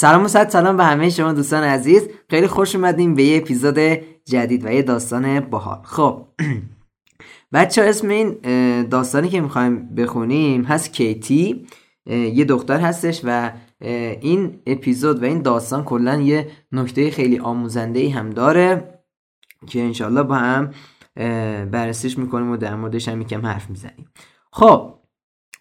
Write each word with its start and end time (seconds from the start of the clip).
سلام 0.00 0.24
و 0.24 0.28
صد 0.28 0.48
سلام 0.48 0.76
به 0.76 0.84
همه 0.84 1.10
شما 1.10 1.32
دوستان 1.32 1.64
عزیز. 1.64 2.08
خیلی 2.30 2.46
خوش 2.46 2.74
اومدیم 2.74 3.14
به 3.14 3.22
یه 3.22 3.38
اپیزود 3.38 3.78
جدید 4.24 4.64
و 4.64 4.72
یه 4.72 4.82
داستان 4.82 5.40
باحال. 5.40 5.80
خب. 5.84 6.26
بچه 7.52 7.82
ها 7.82 7.88
اسم 7.88 8.08
این 8.08 8.36
داستانی 8.82 9.28
که 9.28 9.40
می‌خوایم 9.40 9.94
بخونیم 9.94 10.64
هست 10.64 10.92
کیتی. 10.92 11.66
یه 12.06 12.44
دختر 12.44 12.80
هستش 12.80 13.20
و 13.24 13.52
این 14.20 14.60
اپیزود 14.66 15.22
و 15.22 15.24
این 15.24 15.42
داستان 15.42 15.84
کلا 15.84 16.20
یه 16.20 16.50
نکته 16.72 17.10
خیلی 17.10 17.38
آموزنده 17.38 18.00
ای 18.00 18.08
هم 18.08 18.30
داره 18.30 18.94
که 19.66 19.80
انشالله 19.82 20.22
با 20.22 20.34
هم 20.34 20.70
بررسیش 21.70 22.18
می‌کنیم 22.18 22.50
و 22.50 22.56
در 22.56 22.76
موردش 22.76 23.08
هم 23.08 23.20
یکم 23.20 23.46
حرف 23.46 23.70
می‌زنیم. 23.70 24.10
خب. 24.52 24.94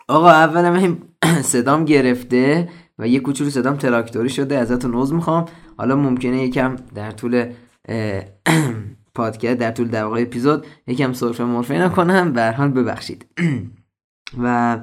آقا 0.08 0.30
اولا 0.30 0.72
من 0.72 0.98
صدام 1.54 1.86
گرفته. 1.86 2.70
و 3.00 3.08
یه 3.08 3.20
کوچولو 3.20 3.50
صدام 3.50 3.76
تراکتوری 3.76 4.30
شده 4.30 4.58
ازتون 4.58 4.94
عذر 4.96 5.16
می‌خوام. 5.16 5.46
حالا 5.78 5.96
ممکنه 5.96 6.44
یکم 6.44 6.76
در 6.96 7.12
طول 7.12 7.52
پادکست 9.16 9.58
در 9.58 9.72
طول 9.72 9.88
در 9.88 10.04
واقع 10.04 10.22
اپیزود 10.22 10.66
یکم 10.88 11.14
سرفه 11.14 11.44
مرفه 11.44 11.74
نکنم. 11.74 12.34
به 12.34 12.52
حال 12.52 12.70
ببخشید. 12.70 13.26
و 14.44 14.78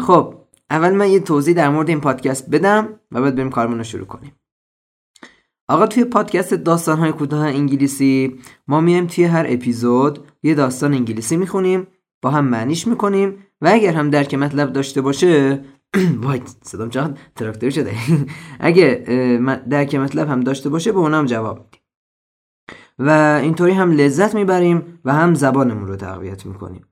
خب 0.00 0.34
اول 0.70 0.90
من 0.92 1.10
یه 1.10 1.20
توضیح 1.20 1.54
در 1.54 1.68
مورد 1.68 1.88
این 1.88 2.00
پادکست 2.00 2.50
بدم 2.50 2.88
و 3.12 3.22
بعد 3.22 3.34
بریم 3.34 3.50
کارمون 3.50 3.78
رو 3.78 3.84
شروع 3.84 4.06
کنیم. 4.06 4.32
آقا 5.68 5.86
توی 5.86 6.04
پادکست 6.04 6.54
داستان 6.54 6.98
های 6.98 7.12
کوتاه 7.12 7.46
انگلیسی 7.46 8.38
ما 8.68 8.80
میایم 8.80 9.06
توی 9.06 9.24
هر 9.24 9.46
اپیزود 9.48 10.26
یه 10.42 10.54
داستان 10.54 10.94
انگلیسی 10.94 11.36
می‌خونیم 11.36 11.86
با 12.22 12.30
هم 12.30 12.44
معنیش 12.44 12.86
می‌کنیم 12.86 13.46
و 13.60 13.70
اگر 13.72 13.92
هم 13.92 14.10
درک 14.10 14.34
مطلب 14.34 14.72
داشته 14.72 15.00
باشه 15.00 15.64
وای 16.22 16.42
صدام 16.62 16.90
چقدر 16.90 17.20
تراکتوری 17.36 17.72
شده. 17.72 17.94
اگه 18.60 19.04
درک 19.70 19.94
مطلب 19.94 20.28
هم 20.28 20.40
داشته 20.40 20.68
باشه 20.68 20.92
به 20.92 20.98
اونم 20.98 21.26
جواب 21.26 21.58
میدیم 21.58 21.82
و 22.98 23.40
اینطوری 23.42 23.72
هم 23.72 23.92
لذت 23.92 24.34
می‌بریم 24.34 25.00
و 25.04 25.12
هم 25.12 25.34
زبانمون 25.34 25.86
رو 25.88 25.96
تقویت 25.96 26.46
می‌کنیم. 26.46 26.86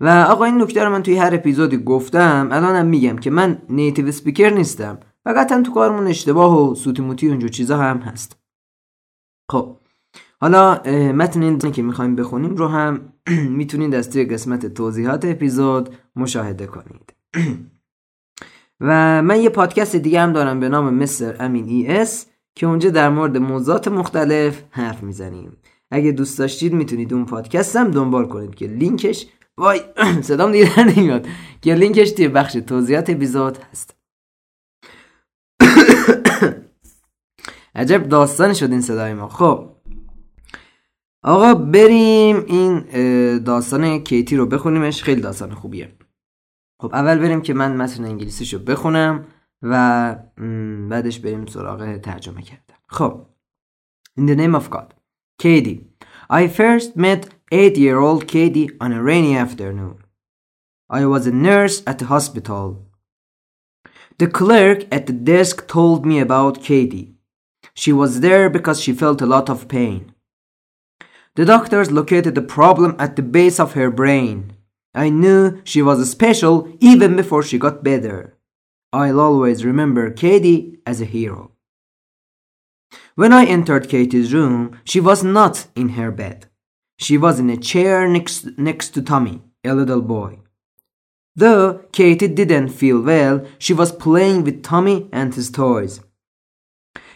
و 0.00 0.08
آقا 0.08 0.44
این 0.44 0.62
نکته 0.62 0.84
رو 0.84 0.90
من 0.90 1.02
توی 1.02 1.16
هر 1.16 1.34
اپیزودی 1.34 1.78
گفتم 1.78 2.48
الانم 2.52 2.86
میگم 2.86 3.16
که 3.16 3.30
من 3.30 3.62
نیتیو 3.68 4.12
سپیکر 4.12 4.50
نیستم. 4.50 5.00
و 5.24 5.34
قطعا 5.36 5.62
تو 5.62 5.72
کارمون 5.72 6.06
اشتباه 6.06 6.70
و 6.70 6.74
سوتی 6.74 7.02
موتی 7.02 7.28
اونجور 7.28 7.50
چیزا 7.50 7.78
هم 7.78 7.98
هست. 7.98 8.36
خب 9.50 9.76
حالا 10.40 10.74
متن 11.12 11.42
این 11.42 11.58
که 11.58 11.82
می‌خوایم 11.82 12.16
بخونیم 12.16 12.56
رو 12.56 12.68
هم 12.68 13.12
می‌تونید 13.58 13.94
از 13.94 14.10
توی 14.10 14.24
قسمت 14.24 14.66
توضیحات 14.66 15.24
اپیزود 15.24 15.94
مشاهده 16.16 16.66
کنید. 16.66 17.07
و 18.80 19.22
من 19.22 19.40
یه 19.40 19.48
پادکست 19.48 19.96
دیگه 19.96 20.20
هم 20.20 20.32
دارم 20.32 20.60
به 20.60 20.68
نام 20.68 20.94
مستر 20.94 21.36
امین 21.40 21.64
ای 21.64 21.86
اس 21.86 22.26
که 22.54 22.66
اونجا 22.66 22.90
در 22.90 23.08
مورد 23.08 23.36
موضوعات 23.36 23.88
مختلف 23.88 24.62
حرف 24.70 25.02
می‌زنیم. 25.02 25.56
اگه 25.90 26.12
دوست 26.12 26.38
داشتید 26.38 26.72
می‌تونید 26.72 27.14
اون 27.14 27.24
پادکست 27.24 27.76
هم 27.76 27.90
دنبال 27.90 28.26
کنید 28.26 28.54
که 28.54 28.66
لینکش 28.66 29.26
وای 29.58 29.80
صدام 30.22 30.52
دیگه 30.52 30.84
نمیاد. 30.84 31.26
که 31.62 31.74
لینکش 31.74 32.10
توی 32.10 32.28
بخش 32.28 32.52
توضیحات 32.52 33.10
اپیزود 33.10 33.58
هست. 33.58 33.96
عجب 37.74 38.08
داستانی 38.08 38.54
شد 38.54 38.70
این 38.70 38.80
صدای 38.80 39.14
ما. 39.14 39.28
خب. 39.28 39.70
آقا 41.22 41.54
بریم 41.54 42.44
این 42.46 42.80
داستان 43.38 43.98
کیتی 43.98 44.36
رو 44.36 44.46
بخونیمش. 44.46 45.02
خیلی 45.02 45.20
داستان 45.20 45.54
خوبیه. 45.54 45.97
خب 46.80 46.94
اول 46.94 47.18
بریم 47.18 47.42
که 47.42 47.54
من 47.54 47.76
متن 47.76 48.04
انگلیسیشو 48.04 48.58
بخونم 48.58 49.24
و 49.62 50.14
بعدش 50.88 51.18
بریم 51.18 51.46
سراغ 51.46 51.96
ترجمه 51.96 52.42
کردن 52.42 52.74
خب 52.86 53.26
In 54.18 54.26
the 54.26 54.36
name 54.36 54.54
of 54.54 54.70
God 54.70 54.94
Katie 55.42 55.80
I 56.30 56.48
first 56.48 56.96
met 56.96 57.28
8-year-old 57.52 58.26
Katie 58.26 58.70
on 58.80 58.92
a 58.92 59.02
rainy 59.02 59.36
afternoon 59.36 59.96
I 60.90 61.02
was 61.06 61.26
a 61.26 61.40
nurse 61.48 61.82
at 61.86 61.98
the 61.98 62.06
hospital 62.14 62.66
The 64.18 64.30
clerk 64.40 64.78
at 64.96 65.06
the 65.06 65.18
desk 65.32 65.66
told 65.66 66.00
me 66.10 66.16
about 66.26 66.62
Katie 66.68 67.08
She 67.74 67.92
was 67.92 68.20
there 68.20 68.48
because 68.56 68.78
she 68.84 69.00
felt 69.02 69.22
a 69.22 69.30
lot 69.34 69.48
of 69.54 69.68
pain 69.68 70.00
The 71.36 71.46
doctors 71.54 71.90
located 72.00 72.34
the 72.34 72.50
problem 72.56 72.90
at 73.04 73.14
the 73.16 73.28
base 73.36 73.58
of 73.64 73.74
her 73.78 73.90
brain 73.90 74.36
I 74.94 75.10
knew 75.10 75.60
she 75.64 75.82
was 75.82 76.10
special 76.10 76.72
even 76.80 77.16
before 77.16 77.42
she 77.42 77.58
got 77.58 77.84
better. 77.84 78.36
I'll 78.92 79.20
always 79.20 79.64
remember 79.64 80.10
Katie 80.10 80.78
as 80.86 81.00
a 81.00 81.04
hero. 81.04 81.52
When 83.14 83.32
I 83.32 83.44
entered 83.44 83.88
Katie's 83.88 84.32
room, 84.32 84.78
she 84.84 85.00
was 85.00 85.22
not 85.22 85.66
in 85.76 85.90
her 85.90 86.10
bed. 86.10 86.46
She 86.98 87.18
was 87.18 87.38
in 87.38 87.50
a 87.50 87.56
chair 87.56 88.08
next, 88.08 88.58
next 88.58 88.90
to 88.90 89.02
Tommy, 89.02 89.42
a 89.64 89.74
little 89.74 90.02
boy. 90.02 90.40
Though 91.36 91.84
Katie 91.92 92.28
didn't 92.28 92.70
feel 92.70 93.00
well, 93.00 93.46
she 93.58 93.72
was 93.72 93.92
playing 93.92 94.44
with 94.44 94.62
Tommy 94.62 95.08
and 95.12 95.34
his 95.34 95.50
toys. 95.50 96.00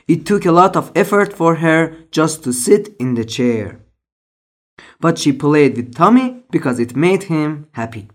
It 0.07 0.27
took 0.27 0.45
a 0.45 0.53
lot 0.53 0.77
of 0.77 0.93
effort 0.95 1.33
for 1.33 1.57
her 1.57 1.97
just 2.11 2.45
to 2.45 2.53
sit 2.53 2.95
in 3.01 3.15
the 3.15 3.25
chair 3.25 3.82
but 5.01 5.19
she 5.19 5.33
played 5.33 5.77
with 5.77 5.95
Tommy 5.95 6.43
because 6.51 6.79
it 6.79 6.97
made 6.97 7.25
him 7.25 7.69
happy. 7.73 8.09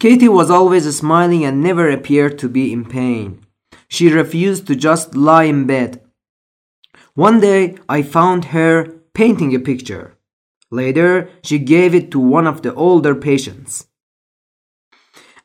Katie 0.00 0.28
was 0.28 0.50
always 0.50 0.84
smiling 0.96 1.44
and 1.44 1.62
never 1.62 1.88
appeared 1.90 2.38
to 2.38 2.48
be 2.48 2.72
in 2.72 2.84
pain. 2.84 3.44
She 3.88 4.10
refused 4.10 4.66
to 4.66 4.74
just 4.74 5.14
lie 5.14 5.44
in 5.44 5.66
bed. 5.66 6.00
One 7.14 7.40
day 7.40 7.76
I 7.88 8.02
found 8.02 8.46
her 8.46 8.88
painting 9.14 9.54
a 9.54 9.60
picture. 9.60 10.16
Later, 10.70 11.28
she 11.42 11.58
gave 11.58 11.94
it 11.94 12.10
to 12.10 12.18
one 12.18 12.46
of 12.46 12.62
the 12.62 12.74
older 12.74 13.14
patients. 13.14 13.86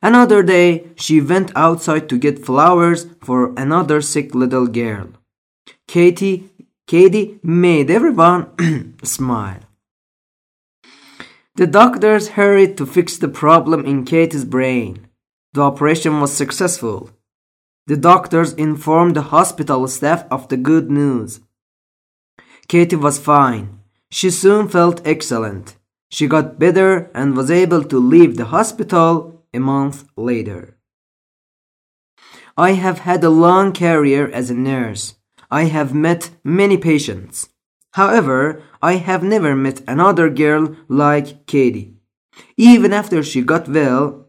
Another 0.02 0.42
day, 0.42 0.88
she 0.96 1.22
went 1.22 1.52
outside 1.56 2.10
to 2.10 2.18
get 2.18 2.46
flowers 2.46 3.06
for 3.22 3.54
another 3.58 4.02
sick 4.02 4.34
little 4.34 4.66
girl. 4.66 5.10
Katie, 5.88 6.50
Katie 6.90 7.38
made 7.44 7.92
everyone 7.92 8.98
smile. 9.04 9.60
The 11.54 11.68
doctors 11.68 12.30
hurried 12.30 12.78
to 12.78 12.88
fix 12.88 13.16
the 13.16 13.28
problem 13.28 13.86
in 13.86 14.06
Katie's 14.06 14.44
brain. 14.44 15.08
The 15.54 15.62
operation 15.62 16.20
was 16.20 16.34
successful. 16.36 17.12
The 17.86 17.96
doctors 17.96 18.54
informed 18.54 19.16
the 19.16 19.30
hospital 19.30 19.88
staff 19.88 20.26
of 20.32 20.48
the 20.48 20.58
good 20.58 20.90
news. 20.90 21.42
Katie 22.68 22.96
was 22.96 23.20
fine. 23.20 23.82
She 24.10 24.32
soon 24.32 24.68
felt 24.68 25.06
excellent. 25.06 25.76
She 26.10 26.26
got 26.26 26.58
better 26.58 27.12
and 27.14 27.38
was 27.38 27.52
able 27.52 27.84
to 27.84 28.00
leave 28.00 28.36
the 28.36 28.46
hospital 28.46 29.46
a 29.54 29.60
month 29.60 30.06
later. 30.18 30.76
I 32.58 32.72
have 32.72 33.06
had 33.06 33.24
a 33.24 33.30
long 33.30 33.74
career 33.74 34.28
as 34.32 34.50
a 34.50 34.56
nurse. 34.56 35.19
I 35.52 35.64
have 35.64 35.94
met 35.94 36.30
many 36.44 36.78
patients. 36.78 37.50
However, 37.94 38.62
I 38.82 38.94
have 38.96 39.24
never 39.24 39.56
met 39.56 39.82
another 39.88 40.30
girl 40.30 40.76
like 40.88 41.48
Katie. 41.48 41.96
Even 42.56 42.94
after 42.94 43.24
she 43.24 43.42
got 43.42 43.68
well, 43.68 44.28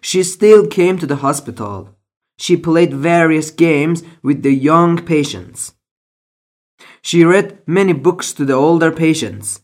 she 0.00 0.22
still 0.22 0.66
came 0.66 0.98
to 0.98 1.06
the 1.06 1.16
hospital. 1.16 1.96
She 2.38 2.56
played 2.56 2.94
various 2.94 3.50
games 3.50 4.02
with 4.22 4.42
the 4.42 4.54
young 4.54 5.04
patients. 5.04 5.74
She 7.02 7.24
read 7.24 7.58
many 7.66 7.92
books 7.92 8.32
to 8.34 8.44
the 8.44 8.54
older 8.54 8.90
patients. 8.90 9.60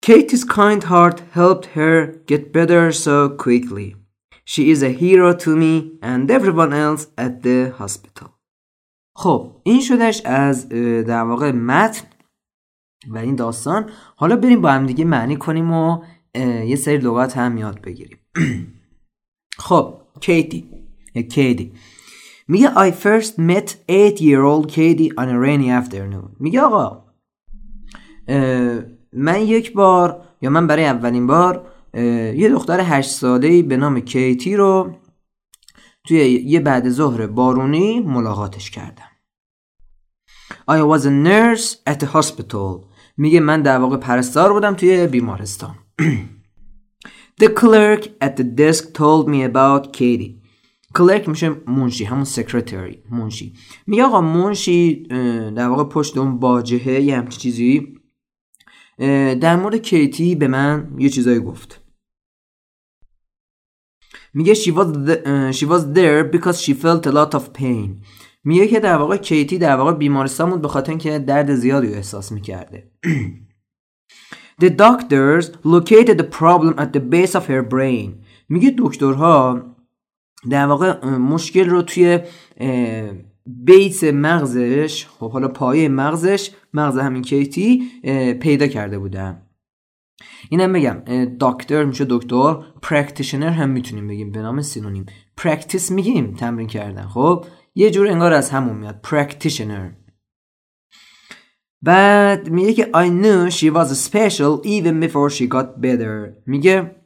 Katie's 0.00 0.44
kind 0.44 0.82
heart 0.84 1.22
helped 1.32 1.66
her 1.74 2.06
get 2.26 2.52
better 2.52 2.92
so 2.92 3.28
quickly. 3.28 3.96
She 4.44 4.70
is 4.70 4.82
a 4.82 4.90
hero 4.90 5.34
to 5.34 5.56
me 5.56 5.98
and 6.02 6.30
everyone 6.30 6.72
else 6.72 7.06
at 7.16 7.42
the 7.42 7.70
hospital. 7.70 8.31
خب 9.14 9.50
این 9.62 9.80
شدش 9.80 10.22
از 10.24 10.68
در 10.68 11.22
واقع 11.22 11.50
متن 11.52 12.06
و 13.08 13.18
این 13.18 13.34
داستان. 13.34 13.90
حالا 14.16 14.36
بریم 14.36 14.60
با 14.60 14.70
هم 14.70 14.86
دیگه 14.86 15.04
معنی 15.04 15.36
کنیم 15.36 15.72
و 15.72 16.02
یه 16.66 16.76
سری 16.76 16.98
لغات 16.98 17.36
هم 17.36 17.58
یاد 17.58 17.80
بگیریم. 17.80 18.18
خب 19.58 19.94
کیتی 20.20 20.68
کیتی 21.14 21.72
میگه 22.48 22.74
I 22.74 22.92
first 22.92 23.32
met 23.38 23.74
8 23.90 24.20
year 24.20 24.42
old 24.44 24.68
Katie 24.68 25.10
on 25.18 25.28
a 25.28 25.38
rainy 25.38 25.70
afternoon. 25.70 26.36
میگه 26.40 26.60
آقا 26.60 27.04
من 29.12 29.40
یک 29.40 29.72
بار 29.72 30.24
یا 30.42 30.50
من 30.50 30.66
برای 30.66 30.84
اولین 30.84 31.26
بار 31.26 31.66
یه 32.36 32.48
دختر 32.48 32.80
هشت 32.80 33.10
ساله 33.10 33.62
به 33.62 33.76
نام 33.76 34.00
کیتی 34.00 34.56
رو 34.56 34.94
توی 36.06 36.18
یه 36.28 36.60
بعد 36.60 36.90
ظهر 36.90 37.26
بارونی 37.26 38.00
ملاقاتش 38.00 38.70
کردم. 38.70 39.12
I 40.70 40.82
was 40.82 41.04
a 41.04 41.10
nurse 41.10 41.76
at 41.86 41.98
the 42.00 42.06
hospital. 42.06 42.86
میگه 43.16 43.40
من 43.40 43.62
در 43.62 43.78
واقع 43.78 43.96
پرستار 43.96 44.52
بودم 44.52 44.74
توی 44.74 45.06
بیمارستان. 45.06 45.74
The 47.42 47.48
clerk 47.48 48.02
at 48.20 48.36
the 48.36 48.44
desk 48.44 48.84
told 48.94 49.28
me 49.28 49.42
about 49.42 49.92
Katie. 49.92 50.42
کلرک 50.94 51.28
میشه 51.28 51.50
منشی 51.66 52.04
همون 52.04 52.24
سکرتری 52.24 53.02
منشی 53.10 53.54
میگه 53.86 54.04
آقا 54.04 54.20
منشی 54.20 55.02
در 55.56 55.68
واقع 55.68 55.84
پشت 55.84 56.18
اون 56.18 56.38
باجهه 56.38 57.00
یه 57.00 57.16
همچی 57.16 57.38
چیزی. 57.38 57.98
در 59.40 59.56
مورد 59.56 59.76
کیتی 59.76 60.34
به 60.34 60.48
من 60.48 60.94
یه 60.98 61.08
چیزایی 61.08 61.40
گفت. 61.40 61.81
میگه 64.34 64.54
she 64.54 64.72
was, 64.72 64.86
the, 65.06 65.52
she 65.52 65.66
was 65.66 65.92
there 65.94 66.24
because 66.24 66.60
she 66.60 66.74
felt 66.74 67.06
a 67.06 67.12
lot 67.12 67.34
of 67.34 67.52
pain. 67.52 68.02
میگه 68.44 68.68
که 68.68 68.80
در 68.80 68.96
واقع 68.96 69.16
کیتی 69.16 69.58
در 69.58 69.76
واقع 69.76 69.92
بیمارستان 69.92 70.50
بود 70.50 70.62
به 70.62 70.68
خاطر 70.68 70.90
اینکه 70.90 71.18
درد 71.18 71.54
زیادی 71.54 71.86
رو 71.86 71.94
احساس 71.94 72.32
می‌کرده. 72.32 72.90
The 74.62 74.70
doctors 74.70 75.44
located 75.64 76.16
the 76.18 76.28
problem 76.40 76.74
at 76.78 76.92
the 76.92 77.00
base 77.00 77.34
of 77.34 77.46
her 77.46 77.62
brain. 77.62 78.10
میگه 78.48 78.74
دکترها 78.78 79.62
در 80.50 80.66
واقع 80.66 81.06
مشکل 81.06 81.68
رو 81.68 81.82
توی 81.82 82.18
base 83.46 84.04
مغزش 84.04 85.06
خب 85.06 85.32
حالا 85.32 85.48
پایه 85.48 85.88
مغزش 85.88 86.50
مغز 86.74 86.98
همین 86.98 87.22
کیتی 87.22 87.82
پیدا 88.40 88.66
کرده 88.66 88.98
بودن. 88.98 89.42
اینم 90.50 90.72
بگم 90.72 91.02
دکتر 91.40 91.84
میشه 91.84 92.06
دکتر 92.08 92.54
practitioner 92.82 93.50
هم 93.50 93.70
می‌تونیم 93.70 94.08
بگیم 94.08 94.32
به 94.32 94.42
نام 94.42 94.62
synonym. 94.62 95.06
practice 95.36 95.90
میگیم 95.90 96.34
تمرین 96.34 96.66
کردن. 96.66 97.06
خب 97.06 97.44
یه 97.74 97.90
جور 97.90 98.08
انگار 98.08 98.32
از 98.32 98.50
همون 98.50 98.76
میاد 98.76 99.00
practitioner. 99.02 99.90
بعد 101.82 102.50
میگه 102.50 102.72
که 102.72 102.90
I 102.94 103.08
knew 103.08 103.54
she 103.54 103.74
was 103.74 104.10
special 104.10 104.66
even 104.66 105.06
before 105.06 105.36
she 105.36 105.48
got 105.48 105.82
better. 105.84 106.42
میگه 106.46 106.96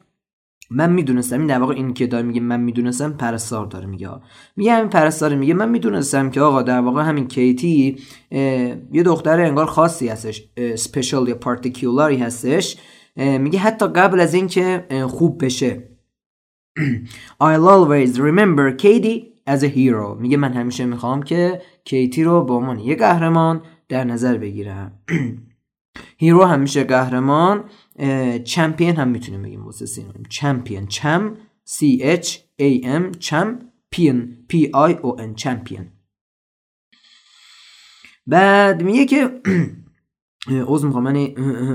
من 0.71 0.93
می‌دونستم. 0.93 1.37
این 1.37 1.47
در 1.47 1.59
واقع 1.59 1.73
این 1.73 1.93
که 1.93 2.07
داره 2.07 2.25
میگه 2.25 2.41
من 2.41 2.59
می‌دونستم 2.59 3.13
پرستار 3.13 3.65
داره 3.65 3.85
میگه. 3.85 4.09
میگه 4.55 4.73
همین 4.73 4.89
پرستار 4.89 5.35
میگه 5.35 5.53
من 5.53 5.69
می‌دونستم 5.69 6.29
که 6.29 6.41
آقا 6.41 6.61
در 6.61 6.79
واقع 6.79 7.03
همین 7.03 7.27
کیتی 7.27 7.97
یه 8.91 9.03
دختر 9.05 9.41
انگار 9.41 9.65
خاصی 9.65 10.07
هستش 10.07 10.43
special 10.75 11.27
یا 11.27 11.35
particular 11.35 12.09
ی 12.09 12.17
هستش. 12.17 12.77
میگه 13.17 13.59
حتی 13.59 13.87
قبل 13.87 14.19
از 14.19 14.33
اینکه 14.33 14.85
خوب 15.09 15.45
بشه. 15.45 15.83
I'll 17.43 17.67
always 17.67 18.19
remember 18.19 18.71
Katie 18.83 19.19
as 19.47 19.63
a 19.63 19.67
hero. 19.67 20.17
میگه 20.19 20.37
من 20.37 20.53
همیشه 20.53 20.85
می‌خوام 20.85 21.23
که 21.23 21.61
کیتی 21.83 22.23
رو 22.23 22.43
به 22.43 22.53
عنوان 22.53 22.79
یه 22.79 22.95
قهرمان 22.95 23.61
در 23.89 24.03
نظر 24.03 24.37
بگیرم. 24.37 24.99
هیرو 26.17 26.45
همیشه 26.45 26.83
قهرمان. 26.83 27.69
چمپیون 28.43 28.95
هم 28.95 29.07
می‌تونیم 29.07 29.43
بگیم 29.43 29.65
واسه 29.65 29.85
سینونیم 29.85 30.23
چمپیون 30.29 30.87
چم 30.87 31.37
C 31.69 32.01
H 32.01 32.27
A 32.61 32.83
M. 32.83 33.17
چمپیون 33.19 34.37
P 34.53 34.55
I 34.65 34.93
O 34.93 35.19
N. 35.19 35.35
چمپیون 35.35 35.87
بعد 38.27 38.83
میگه 38.83 39.05
که 39.05 39.41
اوز 40.49 40.85
می‌خوام 40.85 41.03
من 41.03 41.13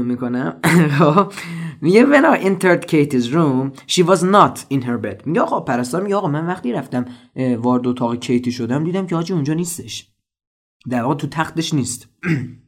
می‌کنم. 0.02 0.60
میگه 1.80 2.06
when 2.06 2.24
I 2.24 2.44
entered 2.44 2.86
Katie's 2.86 3.32
room 3.32 3.72
she 3.86 4.02
was 4.02 4.22
not 4.22 4.74
in 4.74 4.82
her 4.82 4.98
bed. 5.04 5.26
میگه 5.26 5.40
آقا 5.40 5.60
پرستار 5.60 6.02
میگه 6.02 6.16
آقا 6.16 6.28
من 6.28 6.46
وقتی 6.46 6.72
رفتم 6.72 7.04
وارد 7.58 7.86
اتاق 7.86 8.14
کیتی 8.16 8.52
شدم 8.52 8.84
دیدم 8.84 9.06
که 9.06 9.16
آجی 9.16 9.32
اونجا 9.32 9.54
نیستش. 9.54 10.12
در 10.90 11.02
واقع 11.02 11.14
تو 11.14 11.26
تختش 11.26 11.74
نیست. 11.74 12.08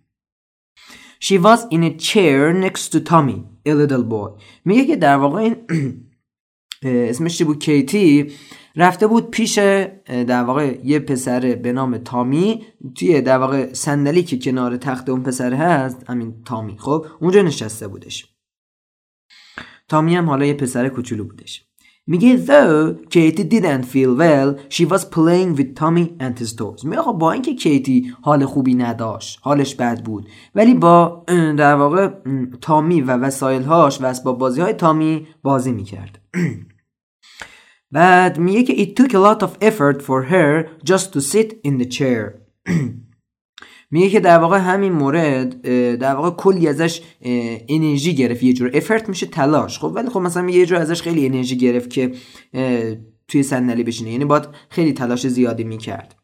She 1.26 1.38
was 1.38 1.60
in 1.70 1.82
a 1.90 1.92
chair 2.10 2.52
next 2.52 2.92
to 2.92 3.00
Tommy 3.00 3.38
a 3.66 3.72
little 3.74 4.04
boy. 4.04 4.42
میگه 4.64 4.84
که 4.84 4.96
در 4.96 5.16
واقع 5.16 5.40
این 5.40 5.56
اسمش 6.84 7.38
چی 7.38 7.44
بود؟ 7.44 7.58
کیتی. 7.58 8.32
رفته 8.76 9.06
بود 9.06 9.30
پیش 9.30 9.58
در 10.04 10.42
واقع 10.42 10.78
یه 10.84 10.98
پسر 10.98 11.54
به 11.62 11.72
نام 11.72 11.98
تامی. 11.98 12.62
توی 12.94 13.20
در 13.20 13.38
واقع 13.38 13.72
صندلی 13.72 14.22
که 14.22 14.38
کنار 14.38 14.76
تخت 14.76 15.08
اون 15.08 15.22
پسر 15.22 15.54
هست 15.54 16.04
همین 16.08 16.34
تامی. 16.44 16.76
خب 16.78 17.06
اونجا 17.20 17.42
نشسته 17.42 17.88
بودش. 17.88 18.26
تامی 19.88 20.14
هم 20.14 20.28
حالا 20.28 20.44
یه 20.44 20.54
پسر 20.54 20.88
کوچولو 20.88 21.24
بودش. 21.24 21.64
میگه 22.06 22.46
though 22.46 22.94
Katie 23.10 23.44
didn't 23.44 23.84
feel 23.84 24.14
well. 24.14 24.48
She 24.68 24.84
was 24.84 25.04
playing 25.04 25.50
with 25.58 25.74
Tommy 25.74 26.06
and 26.20 26.38
his 26.38 26.52
toys. 26.52 26.84
میگه 26.84 27.02
با 27.18 27.32
اینکه 27.32 27.54
کیتی 27.54 28.14
حال 28.22 28.46
خوبی 28.46 28.74
نداشت 28.74 29.38
حالش 29.42 29.74
بد 29.74 30.02
بود 30.04 30.28
ولی 30.54 30.74
با 30.74 31.24
در 31.58 31.74
واقع 31.74 32.08
تامی 32.60 33.00
و 33.00 33.10
وسایلهاش 33.10 34.00
و 34.00 34.06
اسباب 34.06 34.38
بازی 34.38 34.60
های 34.60 34.72
تامی 34.72 35.26
بازی 35.42 35.72
می‌کرد. 35.72 36.20
بعد 37.94 38.38
میگه 38.38 38.62
که 38.62 38.84
it 38.84 38.88
took 38.98 39.10
a 39.10 39.18
lot 39.18 39.42
of 39.46 39.50
effort 39.62 40.02
for 40.02 40.22
her 40.32 40.68
just 40.90 41.12
to 41.12 41.20
sit 41.20 41.52
in 41.68 41.82
the 41.82 41.88
chair. 41.98 42.40
میگه 43.90 44.10
که 44.10 44.20
در 44.20 44.38
واقع 44.38 44.58
همین 44.58 44.92
مورد 44.92 45.62
در 45.98 46.14
واقع 46.14 46.30
کلی 46.30 46.68
ازش 46.68 47.02
انرژی 47.68 48.14
گرفت. 48.14 48.42
یه 48.42 48.52
جور 48.52 48.70
افرت 48.74 49.08
میشه 49.08 49.26
تلاش. 49.26 49.78
خب 49.78 49.92
ولی 49.94 50.08
خب 50.08 50.20
مثلا 50.20 50.50
یه 50.50 50.66
جور 50.66 50.78
ازش 50.78 51.02
خیلی 51.02 51.26
انرژی 51.26 51.56
گرفت 51.56 51.90
که 51.90 52.12
توی 53.28 53.42
صندلی 53.42 53.84
بشینه. 53.84 54.10
یعنی 54.10 54.24
باید 54.24 54.44
خیلی 54.70 54.92
تلاش 54.92 55.26
زیادی 55.26 55.64
می‌کرد. 55.64 56.16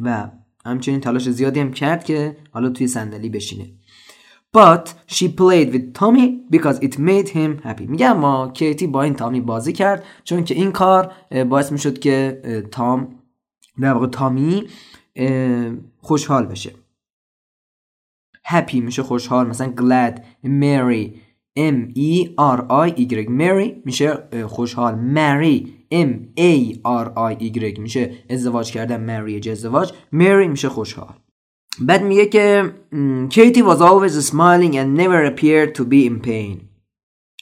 و 0.00 0.30
همچنین 0.64 1.00
تلاش 1.00 1.30
زیادی 1.30 1.60
هم 1.60 1.72
کرد 1.72 2.04
که 2.04 2.36
حالا 2.50 2.70
توی 2.70 2.86
صندلی 2.86 3.28
بشینه. 3.28 3.66
But 4.56 4.94
she 5.06 5.28
played 5.28 5.68
with 5.74 5.92
Tommy 5.92 6.26
because 6.50 6.78
it 6.86 6.98
made 6.98 7.28
him 7.28 7.58
happy. 7.64 7.86
میگه 7.86 8.06
اما 8.06 8.48
کیتی 8.48 8.86
با 8.86 9.02
این 9.02 9.14
تامی 9.14 9.40
بازی 9.40 9.72
کرد 9.72 10.04
چون 10.24 10.44
که 10.44 10.54
این 10.54 10.72
کار 10.72 11.12
باعث 11.48 11.72
می‌شد 11.72 11.98
که 11.98 12.42
تام 12.70 13.18
در 13.80 13.92
واقع 13.92 14.06
تامی 14.06 14.66
خوشحال 15.98 16.46
بشه. 16.46 16.74
Happy 18.48 18.74
میشه 18.74 19.02
خوشحال 19.02 19.46
مثلا 19.46 19.72
glad 19.76 20.18
merry 20.44 21.18
M 21.58 21.92
E 21.96 22.26
R 22.38 22.60
I 22.68 22.90
Y 22.98 23.28
merry 23.28 23.82
میشه 23.84 24.28
خوشحال. 24.46 25.14
Marry 25.14 25.66
M 25.92 26.40
A 26.40 26.74
R 26.84 27.06
I 27.16 27.34
Y 27.40 27.78
میشه 27.78 28.24
ازدواج 28.30 28.72
کردن 28.72 29.06
marriage 29.06 29.46
ازدواج. 29.48 29.92
Marry 30.14 30.48
میشه 30.48 30.68
خوشحال. 30.68 31.14
بعد 31.80 32.02
میگه 32.02 32.26
که 32.26 32.72
کیتی 33.30 33.62
was 33.62 33.78
always 33.80 34.30
smiling 34.30 34.74
and 34.74 34.98
never 34.98 35.24
appeared 35.24 35.74
to 35.78 35.84
be 35.84 36.08
in 36.10 36.26
pain. 36.26 36.68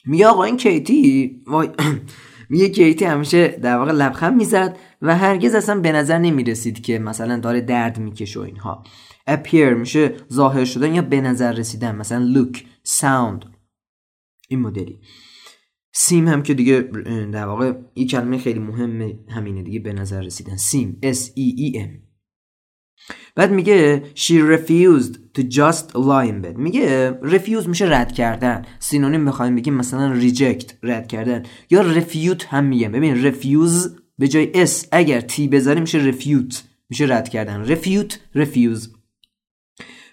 میگه 0.06 0.27
آقا 0.27 0.44
این 0.44 0.56
کیتی 0.56 1.37
میگه 2.50 2.69
کیتی 2.69 3.05
همیشه 3.05 3.49
در 3.49 3.77
واقع 3.77 3.93
لبخند 3.93 4.37
می‌زد 4.37 4.79
و 5.03 5.17
هرگز 5.17 5.55
اصلا 5.55 5.81
به 5.81 5.93
نظر 5.93 6.19
نمی‌رسید 6.19 6.83
که 6.83 6.99
مثلا 6.99 7.38
داره 7.38 7.61
درد 7.61 7.99
می‌کشه 7.99 8.40
و 8.40 8.43
اینها. 8.43 8.85
Appear 9.31 9.55
میشه 9.55 10.16
ظاهر 10.33 10.64
شدن 10.64 10.95
یا 10.95 11.02
به 11.02 11.21
نظر 11.21 11.52
رسیدن 11.52 11.97
مثلا 11.97 12.33
look 12.35 12.57
sound. 12.88 13.47
این 14.49 14.61
مدلی. 14.61 15.00
سیم 15.93 16.28
هم 16.28 16.43
که 16.43 16.55
دیگه 16.55 16.81
در 17.33 17.47
واقع 17.47 17.73
این 17.95 18.07
کلمه 18.07 18.38
خیلی 18.38 18.59
مهم 18.59 19.19
همینه 19.28 19.62
دیگه 19.62 19.81
به 19.81 19.93
نظر 19.93 20.23
رسیدن. 20.23 20.57
سیم 20.57 20.99
S 21.02 21.16
E 21.16 21.73
E 21.73 21.76
M. 21.78 22.15
بعد 23.37 23.52
میگه 23.52 24.02
she 24.14 24.33
refused 24.33 25.12
to 25.38 25.43
just 25.43 25.95
lie 25.95 26.26
in 26.31 26.45
bed. 26.45 26.57
میگه 26.57 27.19
refuse 27.23 27.69
میشه 27.69 27.85
رد 27.85 28.12
کردن. 28.12 28.64
سینونیم 28.78 29.25
بخوایم 29.25 29.57
بگیم 29.57 29.75
مثلا 29.75 30.21
reject 30.21 30.73
رد 30.83 31.09
کردن. 31.09 31.43
یا 31.71 31.95
refute 31.95 32.45
هم 32.49 32.64
میگه. 32.64 32.88
ببین 32.88 33.33
refuse 33.33 33.88
به 34.19 34.28
جای 34.28 34.66
s 34.66 34.87
اگر 34.93 35.21
t 35.21 35.40
بذاریم 35.40 35.83
میشه 35.83 36.12
refute 36.12 36.57
میشه 36.90 37.05
رد 37.09 37.28
کردن. 37.28 37.66
refute 37.66 38.12
refuse. 38.37 38.96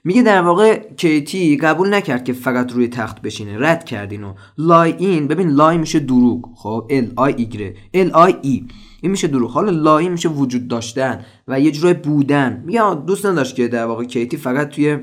میگه 0.03 0.23
در 0.23 0.41
واقع 0.41 0.93
کیتی 0.93 1.57
قبول 1.57 1.93
نکرد 1.93 2.23
که 2.23 2.33
فقط 2.33 2.71
روی 2.71 2.87
تخت 2.87 3.21
بشینه. 3.21 3.57
رد 3.59 3.85
کردینو 3.85 4.33
لای 4.57 4.93
این 4.97 5.27
ببین 5.27 5.49
لای 5.49 5.77
میشه 5.77 5.99
دروغ. 5.99 6.49
خب 6.55 6.87
ال 6.89 7.13
آی 7.15 7.33
ایگره 7.37 7.75
ال 7.93 8.11
آی 8.11 8.35
ای. 8.41 8.67
این 9.01 9.11
میشه 9.11 9.27
دروغ. 9.27 9.51
حالا 9.51 9.71
لای 9.71 10.09
میشه 10.09 10.29
وجود 10.29 10.67
داشتن 10.67 11.25
و 11.47 11.59
یه 11.59 11.71
جورای 11.71 11.93
بودن. 11.93 12.63
میگه 12.65 12.95
دوست 12.95 13.25
نداشت 13.25 13.55
که 13.55 13.67
در 13.67 13.85
واقع 13.85 14.03
کیتی 14.03 14.37
فقط 14.37 14.69
توی 14.69 14.99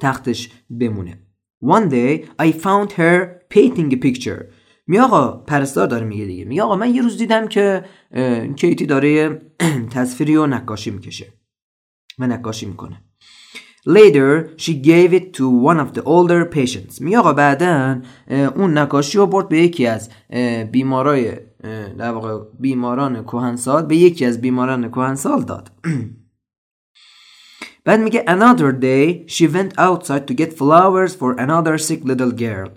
تختش 0.00 0.50
بمونه. 0.80 1.18
One 1.64 1.90
day 1.90 2.24
I 2.42 2.52
found 2.52 2.92
her 2.92 3.26
painting 3.54 3.92
a 3.92 3.96
picture. 4.06 4.44
می 4.86 4.98
آقا 4.98 5.28
پرستار 5.28 5.86
داره 5.86 6.06
میگه 6.06 6.24
دیگه. 6.24 6.44
میگه 6.44 6.62
آقا 6.62 6.76
من 6.76 6.94
یه 6.94 7.02
روز 7.02 7.18
دیدم 7.18 7.48
که 7.48 7.84
کیتی 8.56 8.86
داره 8.86 9.40
تصویری 9.94 10.36
و 10.36 10.46
نقاشی 10.46 10.90
می‌کشه 10.90 11.32
و 12.18 12.26
نقاشی 12.26 12.66
می‌کنه. 12.66 13.07
Later 13.88 14.50
she 14.58 14.74
gave 14.74 15.14
it 15.14 15.32
to 15.38 15.48
one 15.48 15.80
of 15.80 15.94
the 15.94 16.02
older 16.04 16.44
patients. 16.44 17.00
می 17.00 17.16
آقا 17.16 17.32
بعدا 17.32 18.00
اون 18.56 18.78
نقاشی 18.78 19.18
رو 19.18 19.26
برد 19.26 19.48
به 19.48 19.58
یکی 19.58 19.86
از 19.86 20.10
بیمارای 20.72 21.36
در 21.98 22.10
واقع 22.10 22.44
بیماران 22.60 23.24
کهنسال 23.24 23.86
به 23.86 23.96
یکی 23.96 24.24
از 24.24 24.40
بیماران 24.40 24.90
کهنسال 24.90 25.42
داد. 25.42 25.70
بعد 27.84 28.00
میگه 28.00 28.24
another 28.28 28.72
day 28.82 29.30
she 29.32 29.46
went 29.46 29.72
outside 29.78 30.26
to 30.28 30.34
get 30.34 30.58
flowers 30.58 31.14
for 31.14 31.34
another 31.38 31.78
sick 31.78 32.04
little 32.04 32.32
girl. 32.38 32.70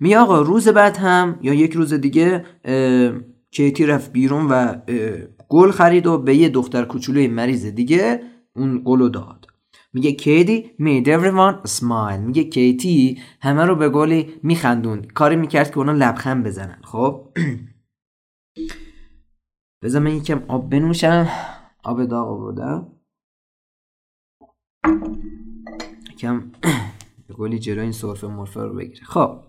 می 0.00 0.16
آقا 0.16 0.40
روز 0.40 0.68
بعد 0.68 0.96
هم 0.96 1.38
یا 1.42 1.54
یک 1.54 1.72
روز 1.72 1.94
دیگه 1.94 2.44
کیتی 3.50 3.86
رفت 3.86 4.12
بیرون 4.12 4.46
و 4.50 4.74
گل 5.48 5.70
خرید 5.70 6.06
و 6.06 6.18
به 6.18 6.36
یه 6.36 6.48
دختر 6.48 6.84
کوچولوی 6.84 7.28
مریض 7.28 7.66
دیگه 7.66 8.20
اون 8.56 8.82
گلو 8.84 9.08
داد. 9.08 9.45
میگه 9.96 10.12
کیتی 10.12 10.70
made 10.80 11.06
everyone 11.06 11.68
smile. 11.68 12.18
میگه 12.18 12.44
کیتی 12.44 13.22
همه 13.40 13.64
رو 13.64 13.76
به 13.76 13.88
گلی 13.88 14.40
میخندون. 14.42 15.02
کاری 15.02 15.36
می‌کرد 15.36 15.70
که 15.70 15.78
اونا 15.78 15.92
لبخند 15.92 16.46
بزنن. 16.46 16.78
خب؟ 16.84 17.28
بذار 19.82 20.02
من 20.02 20.16
یکم 20.16 20.42
آب 20.48 20.70
بنوشم. 20.70 21.28
آب 21.84 22.04
داغ 22.04 22.28
آوردم. 22.28 22.92
یکم 26.12 26.50
به 27.28 27.34
گلی 27.34 27.58
جلو 27.58 27.82
این 27.82 27.92
سرفه 27.92 28.26
مرفه 28.26 28.60
رو 28.60 28.74
بگیره. 28.74 29.04
خب. 29.04 29.40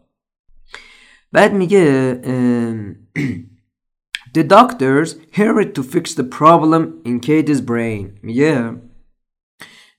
بعد 1.32 1.54
میگه 1.54 2.22
The 4.38 4.44
doctors 4.44 5.16
hurried 5.32 5.74
to 5.75 5.84
fix 5.84 6.13
the 6.13 6.27
problem 6.39 7.01
in 7.06 7.20
Katie's 7.20 7.62
brain. 7.62 8.20
میگه 8.24 8.82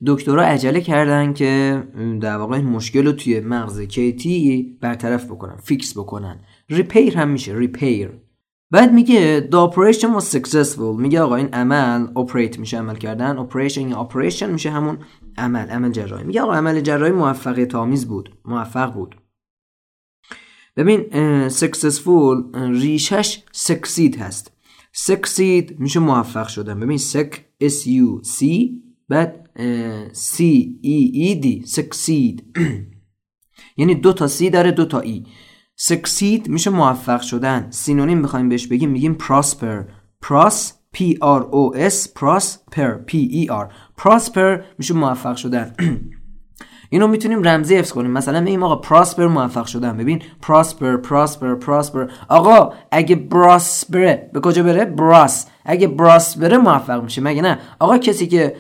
دکترها 0.06 0.44
عجله 0.44 0.80
کردن 0.80 1.32
که 1.32 1.82
در 2.20 2.36
واقع 2.36 2.56
این 2.56 2.66
مشکل 2.66 3.06
رو 3.06 3.12
توی 3.12 3.40
مغز 3.40 3.80
کیتی 3.80 4.78
برطرف 4.80 5.24
بکنن 5.24 5.56
fix 5.56 5.98
بکنن. 5.98 6.40
repair 6.68 7.18
هم 7.18 7.28
میشه 7.28 7.54
repair 7.56 8.10
بعد 8.70 8.92
میگه 8.92 9.48
the 9.52 9.70
operation 9.70 10.20
was 10.20 10.24
successful. 10.24 10.98
میگه 10.98 11.20
آقا 11.20 11.36
این 11.36 11.48
عمل 11.48 12.06
operate 12.06 12.58
میشه 12.58 12.78
عمل 12.78 12.96
کردن 12.96 13.46
operation 13.46 13.78
یا 13.78 14.08
operation 14.12 14.42
میشه 14.42 14.70
همون 14.70 14.98
عمل 15.38 15.68
عمل 15.68 15.92
جراحی. 15.92 16.24
میگه 16.24 16.40
آقا 16.40 16.52
عمل 16.52 16.80
جراحی 16.80 17.12
موفقیت 17.12 17.74
آمیز 17.74 18.08
بود 18.08 18.38
موفق 18.44 18.92
بود. 18.92 19.16
ببین 20.76 21.04
successful 21.48 22.54
ریشش 22.54 23.42
succeed 23.56 24.18
هست. 24.18 24.52
succeed 25.06 25.72
میشه 25.78 26.00
موفق 26.00 26.48
شدن. 26.48 26.80
ببین 26.80 26.98
suc 26.98 27.36
s 27.62 27.86
u 27.86 28.26
c 28.38 28.44
بعد 29.08 29.47
c 30.12 30.44
e 30.82 30.98
e 31.26 31.34
d 31.42 31.66
succeed. 31.66 32.42
یعنی 33.78 33.94
دو 33.94 34.12
تا 34.12 34.26
سی 34.26 34.50
داره 34.50 34.70
دو 34.70 34.84
تا 34.84 35.00
ای. 35.00 35.24
Succeed 35.80 36.48
میشه 36.48 36.70
موفق 36.70 37.20
شدن. 37.20 37.70
سینونیم 37.70 38.22
بخوایم 38.22 38.48
بهش 38.48 38.66
بگیم 38.66 38.90
میگیم 38.90 39.18
prosper. 39.20 39.84
Pros 40.24 40.72
p 40.96 40.98
r 41.20 41.42
o 41.52 41.76
s 41.76 42.08
prosper 42.18 43.04
p 43.06 43.12
e 43.12 43.46
r. 43.48 43.68
Prosper 44.02 44.64
میشه 44.78 44.94
موفق 44.94 45.36
شدن. 45.36 45.74
اینو 46.90 47.06
می‌تونیم 47.06 47.42
رمزی 47.42 47.76
حفظ 47.76 47.92
کنیم. 47.92 48.10
مثلا 48.10 48.40
میگیم 48.40 48.62
آقا 48.62 48.76
prosper 48.76 49.26
موفق 49.26 49.66
شدن. 49.66 49.96
ببین 49.96 50.22
prosper 50.42 50.96
prosper 50.96 51.54
prosper 51.54 52.06
آقا 52.28 52.72
اگه 52.90 53.16
براس 53.16 53.90
بره 53.90 54.30
به 54.32 54.40
کجا 54.40 54.62
بره؟ 54.62 54.84
براس 54.84 55.46
اگه 55.64 55.88
براس 55.88 56.38
بره 56.38 56.56
موفق 56.56 57.02
میشه. 57.02 57.20
مگه 57.20 57.42
نه؟ 57.42 57.58
آقا 57.78 57.98
کسی 57.98 58.26
که 58.26 58.56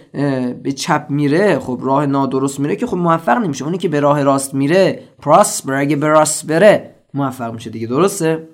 به 0.62 0.72
چپ 0.72 1.06
میره 1.08 1.58
خب 1.58 1.80
راه 1.82 2.06
نادرست 2.06 2.60
میره 2.60 2.76
که 2.76 2.86
خب 2.86 2.96
موفق 2.96 3.38
نمیشه. 3.38 3.64
اونی 3.64 3.78
که 3.78 3.88
به 3.88 4.00
راه 4.00 4.22
راست 4.22 4.54
میره 4.54 5.02
prosper 5.22 5.74
اگه 5.74 5.96
براس 5.96 6.44
بره 6.44 6.94
موفق 7.14 7.52
میشه 7.52 7.70
دیگه. 7.70 7.86
درسته؟ 7.86 8.48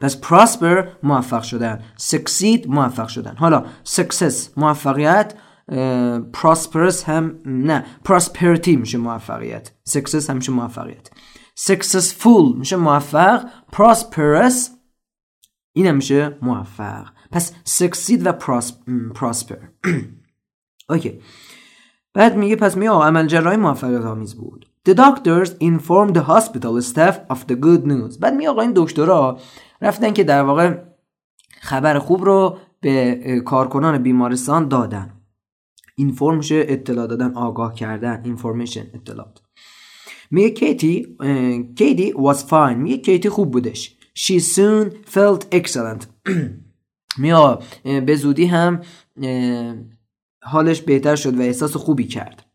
پس 0.00 0.20
prosper 0.20 0.84
موفق 1.02 1.42
شدن. 1.42 1.80
succeed 1.96 2.68
موفق 2.68 3.08
شدن. 3.08 3.34
حالا 3.36 3.64
سکسس 3.84 4.50
موفقیت. 4.56 5.34
prosperous 6.32 7.04
هم 7.04 7.38
نه. 7.46 7.84
prosperity 8.04 8.76
میشه 8.76 8.98
موفقیت. 8.98 9.72
سکسس 9.84 10.30
هم 10.30 10.36
میشه 10.36 10.52
موفقیت. 10.52 11.10
successful 11.54 12.56
میشه 12.58 12.76
موفق. 12.76 13.44
prosperous 13.72 14.70
این 15.72 15.86
هم 15.86 15.96
میشه 15.96 16.38
موفق. 16.42 17.06
پس 17.30 17.52
succeed 17.64 18.26
و 18.26 18.32
prosper 19.14 19.56
okay. 20.90 21.20
بعد 22.14 22.36
میگه 22.36 22.56
پس 22.56 22.76
میگه 22.76 22.90
عمل 22.90 23.26
جراحی 23.26 23.56
موفقیت 23.56 24.00
آمیز 24.04 24.34
بود. 24.34 24.66
The 24.88 24.94
doctors 24.94 25.50
informed 25.60 26.14
the 26.16 26.22
hospital 26.22 26.82
staff 26.82 27.16
of 27.30 27.38
the 27.48 27.54
good 27.54 27.86
news. 27.86 28.18
بعد 28.20 28.34
میگه 28.34 28.50
آقا 28.50 28.60
این 28.60 28.72
دکترها 28.76 29.38
رفتن 29.82 30.12
که 30.12 30.24
در 30.24 30.42
واقع 30.42 30.78
خبر 31.60 31.98
خوب 31.98 32.24
رو 32.24 32.58
به 32.80 33.40
کارکنان 33.44 34.02
بیمارستان 34.02 34.68
دادن. 34.68 35.21
اینفورم 35.96 36.36
میشه 36.36 36.64
اطلاع 36.68 37.06
دادن 37.06 37.34
آگاه 37.34 37.74
کردن. 37.74 38.22
اینفورمیشن 38.24 38.86
اطلاعات 38.94 39.42
میگه 40.30 40.50
کیتی 40.50 41.16
کیتی 41.76 42.12
was 42.12 42.38
fine. 42.50 42.76
میگه 42.76 42.96
کیتی 42.96 43.28
خوب 43.28 43.50
بودش. 43.50 43.96
She 44.18 44.38
soon 44.40 44.90
felt 45.06 45.54
excellent. 45.54 46.06
میگه 47.18 47.58
به 48.00 48.16
زودی 48.16 48.44
هم 48.44 48.80
حالش 50.42 50.80
بهتر 50.80 51.16
شد 51.16 51.38
و 51.38 51.40
احساس 51.40 51.76
خوبی 51.76 52.04
کرد. 52.04 52.46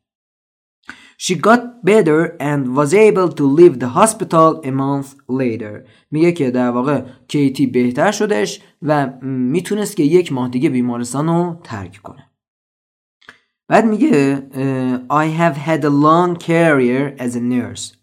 She 1.19 1.33
got 1.33 1.61
better 1.83 2.37
and 2.39 2.75
was 2.75 2.93
able 2.93 3.29
to 3.39 3.43
leave 3.43 3.79
the 3.79 3.89
hospital 3.99 4.61
a 4.63 4.71
month 4.71 5.15
later. 5.29 5.87
میگه 6.11 6.31
که 6.31 6.51
در 6.51 6.69
واقع 6.69 7.05
کیتی 7.27 7.67
بهتر 7.67 8.11
شدش 8.11 8.61
و 8.81 9.09
می‌تونست 9.21 9.97
که 9.97 10.03
یک 10.03 10.33
ماه 10.33 10.49
دیگه 10.49 10.69
بیمارستان 10.69 11.27
رو 11.27 11.61
ترک 11.63 11.99
کنه. 12.03 12.26
بعد 13.67 13.85
میگه 13.85 14.37
I 15.09 15.25
have 15.39 15.57
had 15.57 15.83
a 15.83 15.89
long 15.89 16.35
career 16.39 17.23
as 17.23 17.35
a 17.35 17.39
nurse. 17.39 17.97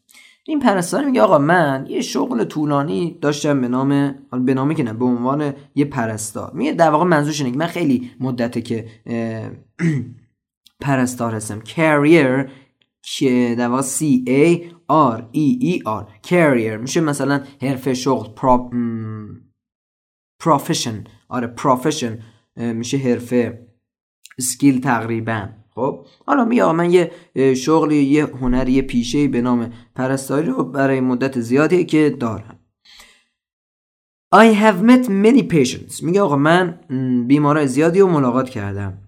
این 0.46 0.60
پرستار 0.60 1.04
میگه 1.04 1.22
آقا 1.22 1.38
من 1.38 1.86
یه 1.88 2.00
شغل 2.00 2.44
طولانی 2.44 3.18
داشتم 3.20 3.60
به 3.60 3.68
نام 3.68 4.14
به 4.44 4.54
نامی 4.54 4.74
که 4.74 4.82
نه 4.82 4.92
به 4.92 5.04
عنوان 5.04 5.54
یه 5.74 5.84
پرستار. 5.84 6.52
میگه 6.54 6.72
در 6.72 6.90
واقع 6.90 7.04
منظورش 7.04 7.40
اینه 7.40 7.52
که 7.52 7.58
من 7.58 7.66
خیلی 7.66 8.10
مدته 8.20 8.62
که 8.62 8.86
پرستار 10.84 11.34
هستم. 11.34 11.60
Career 11.60 12.50
که 13.02 13.54
در 13.58 13.68
واقع 13.68 13.82
C 13.82 14.02
A 14.26 14.60
R 14.90 15.22
E 15.34 15.62
E 15.62 15.82
R 15.86 16.28
career. 16.28 16.80
میشه 16.80 17.00
مثلا 17.00 17.42
حرفه 17.62 17.94
شغل 17.94 18.26
profession. 20.42 21.08
آره 21.28 21.54
profession 21.58 22.22
میشه 22.56 22.96
حرفه 22.96 23.63
اسکیل 24.38 24.80
تقریبا 24.80 25.48
خب 25.74 26.06
حالا 26.26 26.44
می 26.44 26.62
من 26.62 26.90
یه 26.90 27.10
شغلی 27.54 28.02
یه 28.02 28.24
هنری 28.24 28.72
یه 28.72 28.82
پیشه 28.82 29.28
به 29.28 29.40
نام 29.40 29.72
پرستاری 29.94 30.46
رو 30.46 30.64
برای 30.64 31.00
مدت 31.00 31.40
زیادی 31.40 31.84
که 31.84 32.16
دارم 32.20 32.58
I 34.34 34.52
have 34.62 34.82
met 34.90 35.08
many 35.08 35.42
patients 35.42 36.02
میگه 36.02 36.20
آقا 36.20 36.36
من 36.36 36.78
بیمارای 37.28 37.66
زیادی 37.66 38.00
رو 38.00 38.08
ملاقات 38.08 38.50
کردم 38.50 38.98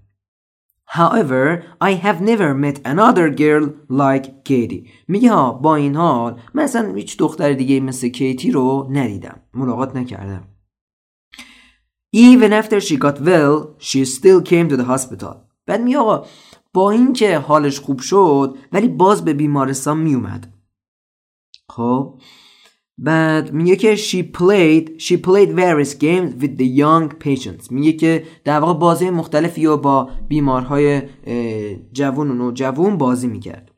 However, 0.89 1.65
I 1.81 1.95
have 1.95 2.21
never 2.21 2.55
met 2.55 2.81
another 2.85 3.29
girl 3.29 3.75
like 3.89 4.45
Katie. 4.45 4.89
میگه 5.09 5.31
با 5.63 5.77
این 5.77 5.97
حال 5.97 6.41
من 6.55 6.63
اصلا 6.63 6.95
هیچ 6.95 7.17
دختر 7.19 7.53
دیگه 7.53 7.81
مثل 7.81 8.09
کیتی 8.09 8.51
رو 8.51 8.89
ندیدم. 8.91 9.41
ملاقات 9.55 9.97
نکردم. 9.97 10.45
Even 12.17 12.51
after 12.61 12.81
she 12.81 12.97
got 12.97 13.21
well, 13.21 13.75
she 13.79 14.05
still 14.07 14.41
came 14.41 14.69
to 14.69 14.77
the 14.77 14.85
hospital. 14.85 15.35
بعد 15.67 15.83
می 15.83 15.97
آقا 15.97 16.27
با 16.75 16.91
اینکه 16.91 17.39
حالش 17.39 17.81
خوب 17.81 18.01
شد 18.01 18.59
ولی 18.73 18.89
باز 18.89 19.25
به 19.25 19.33
بیمارستان 19.33 19.99
می 19.99 20.15
اومد. 20.15 20.53
خب 21.71 22.21
بعد 22.99 23.53
میگه 23.53 23.77
که 23.77 23.97
she 23.97 24.23
played 24.39 25.03
she 25.03 25.17
played 25.17 25.51
various 25.53 25.95
games 25.95 26.43
with 26.43 26.57
the 26.59 26.79
young 26.79 27.25
patients 27.25 27.71
میگه 27.71 27.93
که 27.93 28.27
در 28.45 28.61
واقع 28.61 28.79
بازی 28.81 29.11
مختلفی 29.11 29.67
رو 29.67 29.77
با 29.77 30.11
بیمارهای 30.29 31.03
جوون 31.93 32.31
و 32.31 32.35
نوجوون 32.35 32.99
بازی 32.99 33.27
می‌کرد 33.27 33.71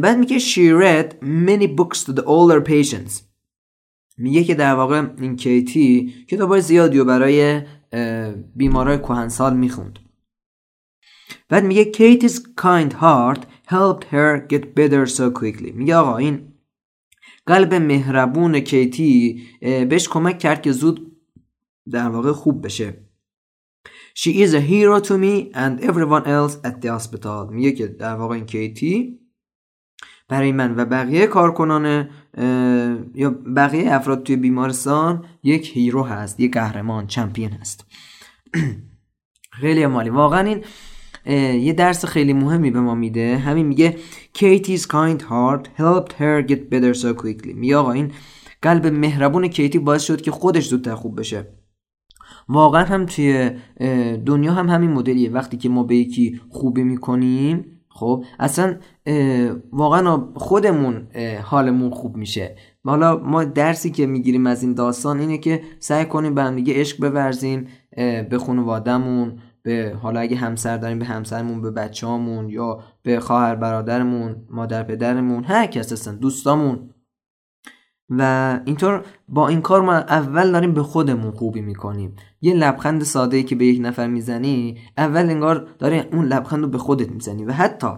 بعد 0.00 0.18
میگه 0.18 0.38
she 0.38 0.70
read 0.82 1.12
many 1.22 1.66
books 1.78 2.04
to 2.04 2.12
the 2.12 2.24
older 2.24 2.60
patients 2.60 3.33
میگه 4.16 4.44
که 4.44 4.54
در 4.54 4.74
واقع 4.74 5.06
این 5.20 5.36
کیتی 5.36 6.14
کتابای 6.28 6.60
زیادی 6.60 6.98
رو 6.98 7.04
برای 7.04 7.62
بیمارای 8.56 8.98
کهنسال 8.98 9.56
می‌خوند. 9.56 9.98
بعد 11.48 11.64
میگه 11.64 11.84
کیتی's 11.84 12.38
kind 12.60 12.92
heart 12.92 13.40
helped 13.68 14.04
her 14.04 14.46
get 14.52 14.64
better 14.78 15.06
so 15.06 15.40
quickly. 15.40 15.72
میگه 15.72 15.96
آقا 15.96 16.16
این 16.16 16.52
قلب 17.46 17.74
مهربون 17.74 18.60
کیتی 18.60 19.42
بهش 19.60 20.08
کمک 20.08 20.38
کرد 20.38 20.62
که 20.62 20.72
زود 20.72 21.16
در 21.90 22.08
واقع 22.08 22.32
خوب 22.32 22.64
بشه. 22.64 23.04
She 24.18 24.30
is 24.30 24.54
a 24.54 24.60
hero 24.60 25.00
to 25.00 25.18
me 25.18 25.52
and 25.54 25.80
everyone 25.90 26.24
else 26.26 26.54
at 26.64 26.80
the 26.82 26.88
hospital. 26.88 27.50
میگه 27.52 27.72
که 27.72 27.86
در 27.86 28.14
واقع 28.14 28.34
این 28.34 28.46
کیتی 28.46 29.20
برای 30.34 30.52
من 30.52 30.74
و 30.76 30.84
بقیه 30.84 31.26
کارکنان 31.26 32.08
یا 33.14 33.30
بقیه 33.56 33.94
افراد 33.94 34.22
توی 34.22 34.36
بیمارستان 34.36 35.24
یک 35.42 35.76
هیرو 35.76 36.02
هست 36.02 36.40
یک 36.40 36.52
قهرمان 36.52 37.06
چمپیون 37.06 37.50
هست. 37.50 37.86
خیلی 39.60 39.86
مالی 39.86 40.10
واقعا 40.10 40.40
این 40.40 40.64
یه 41.62 41.72
درس 41.72 42.04
خیلی 42.04 42.32
مهمی 42.32 42.70
به 42.70 42.80
ما 42.80 42.94
میده. 42.94 43.38
همین 43.38 43.66
میگه 43.66 43.96
Katie's 44.38 44.80
kind 44.80 45.20
heart 45.20 45.64
helped 45.78 46.12
her 46.12 46.48
get 46.50 46.60
better 46.70 46.94
so 46.94 47.22
quickly. 47.22 47.54
میگه 47.54 47.76
آقا 47.76 47.92
این 47.92 48.12
قلب 48.62 48.86
مهربون 48.86 49.48
کیتی 49.48 49.78
باعث 49.78 50.02
شد 50.02 50.20
که 50.20 50.30
خودش 50.30 50.68
زودتر 50.68 50.94
خوب 50.94 51.20
بشه. 51.20 51.46
واقعا 52.48 52.84
هم 52.84 53.06
توی 53.06 53.50
دنیا 54.26 54.52
هم 54.52 54.68
همین 54.68 54.90
مدلیه. 54.90 55.30
وقتی 55.30 55.56
که 55.56 55.68
ما 55.68 55.82
به 55.82 55.96
یکی 55.96 56.40
خوبی 56.48 56.82
می‌کنیم 56.82 57.64
خب 57.88 58.24
اصلا 58.38 58.76
واقعا 59.72 60.28
خودمون 60.34 61.06
حالمون 61.42 61.90
خوب 61.90 62.16
میشه. 62.16 62.56
حالا 62.84 63.16
ما 63.16 63.44
درسی 63.44 63.90
که 63.90 64.06
می‌گیریم 64.06 64.46
از 64.46 64.62
این 64.62 64.74
داستان 64.74 65.20
اینه 65.20 65.38
که 65.38 65.60
سعی 65.78 66.04
کنیم 66.04 66.34
به 66.34 66.42
هم 66.42 66.56
دیگه 66.56 66.74
عشق 66.80 67.10
بورزیم 67.10 67.66
به 68.30 68.38
خانوادهمون 68.46 69.38
به 69.62 69.96
حالا 70.02 70.20
اگه 70.20 70.36
همسر 70.36 70.76
داریم 70.76 70.98
به 70.98 71.04
همسرمون 71.04 71.62
به 71.62 71.70
بچه‌هامون 71.70 72.48
یا 72.48 72.80
به 73.02 73.20
خواهر 73.20 73.54
برادرمون 73.54 74.36
مادر 74.50 74.82
پدرمون 74.82 75.44
هر 75.44 75.66
کس 75.66 75.92
هستن 75.92 76.16
دوستامون. 76.16 76.90
و 78.08 78.60
اینطور 78.64 79.04
با 79.28 79.48
این 79.48 79.60
کار 79.60 79.82
ما 79.82 79.92
اول 79.92 80.52
داریم 80.52 80.74
به 80.74 80.82
خودمون 80.82 81.30
خوبی 81.30 81.60
می‌کنیم. 81.60 82.16
یه 82.40 82.54
لبخند 82.54 83.02
ساده 83.02 83.36
ای 83.36 83.42
که 83.42 83.56
به 83.56 83.66
یک 83.66 83.80
نفر 83.82 84.06
می‌زنی 84.06 84.78
اول 84.98 85.30
انگار 85.30 85.68
داری 85.78 85.98
اون 85.98 86.24
لبخند 86.24 86.62
رو 86.62 86.68
به 86.68 86.78
خودت 86.78 87.10
می‌زنی. 87.10 87.44
و 87.44 87.52
حتی 87.52 87.88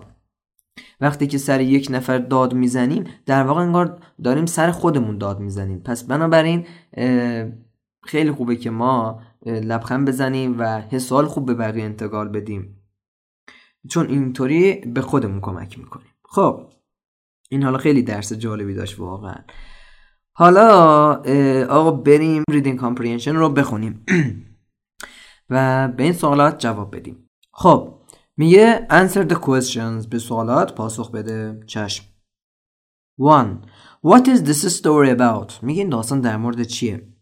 وقتی 1.00 1.26
که 1.26 1.38
سر 1.38 1.60
یک 1.60 1.88
نفر 1.90 2.18
داد 2.18 2.54
می‌زنیم 2.54 3.04
در 3.26 3.42
واقع 3.42 3.60
انگار 3.60 3.98
داریم 4.24 4.46
سر 4.46 4.70
خودمون 4.70 5.18
داد 5.18 5.40
می‌زنیم. 5.40 5.80
پس 5.80 6.04
بنابراین 6.04 6.66
خیلی 8.04 8.30
خوبه 8.32 8.56
که 8.56 8.70
ما 8.70 9.20
لبخند 9.46 10.08
بزنیم 10.08 10.58
و 10.58 10.80
حس 10.80 10.99
و 10.99 11.08
حال 11.08 11.26
خوب 11.26 11.46
به 11.46 11.54
بقیه 11.54 11.84
انتقال 11.84 12.28
بدیم. 12.28 12.82
چون 13.90 14.06
اینطوری 14.06 14.74
به 14.74 15.00
خودمون 15.00 15.40
کمک 15.40 15.78
می‌کنیم. 15.78 16.12
خب 16.24 16.72
این 17.50 17.62
حالا 17.62 17.78
خیلی 17.78 18.02
درس 18.02 18.32
جالبی 18.32 18.74
داشت 18.74 18.98
واقعا. 18.98 19.36
حالا 20.32 20.68
آقا 21.64 21.90
بریم 21.90 22.42
reading 22.50 22.78
comprehension 22.78 23.36
رو 23.36 23.48
بخونیم. 23.48 24.04
و 25.50 25.88
به 25.88 26.02
این 26.02 26.12
سوالات 26.12 26.58
جواب 26.58 26.96
بدیم. 26.96 27.30
خب 27.52 27.95
میگه 28.38 28.86
answer 28.90 29.28
the 29.28 29.34
questions 29.34 30.08
به 30.08 30.18
سوالات 30.18 30.74
پاسخ 30.74 31.10
بده 31.10 31.60
چشم 31.66 32.04
1. 33.18 33.46
What 34.04 34.26
is 34.26 34.40
this 34.48 34.80
story 34.80 35.18
about? 35.18 35.62
میگه 35.62 35.80
این 35.80 35.88
داستان 35.88 36.20
در 36.20 36.36
مورد 36.36 36.62
چیه 36.62 37.12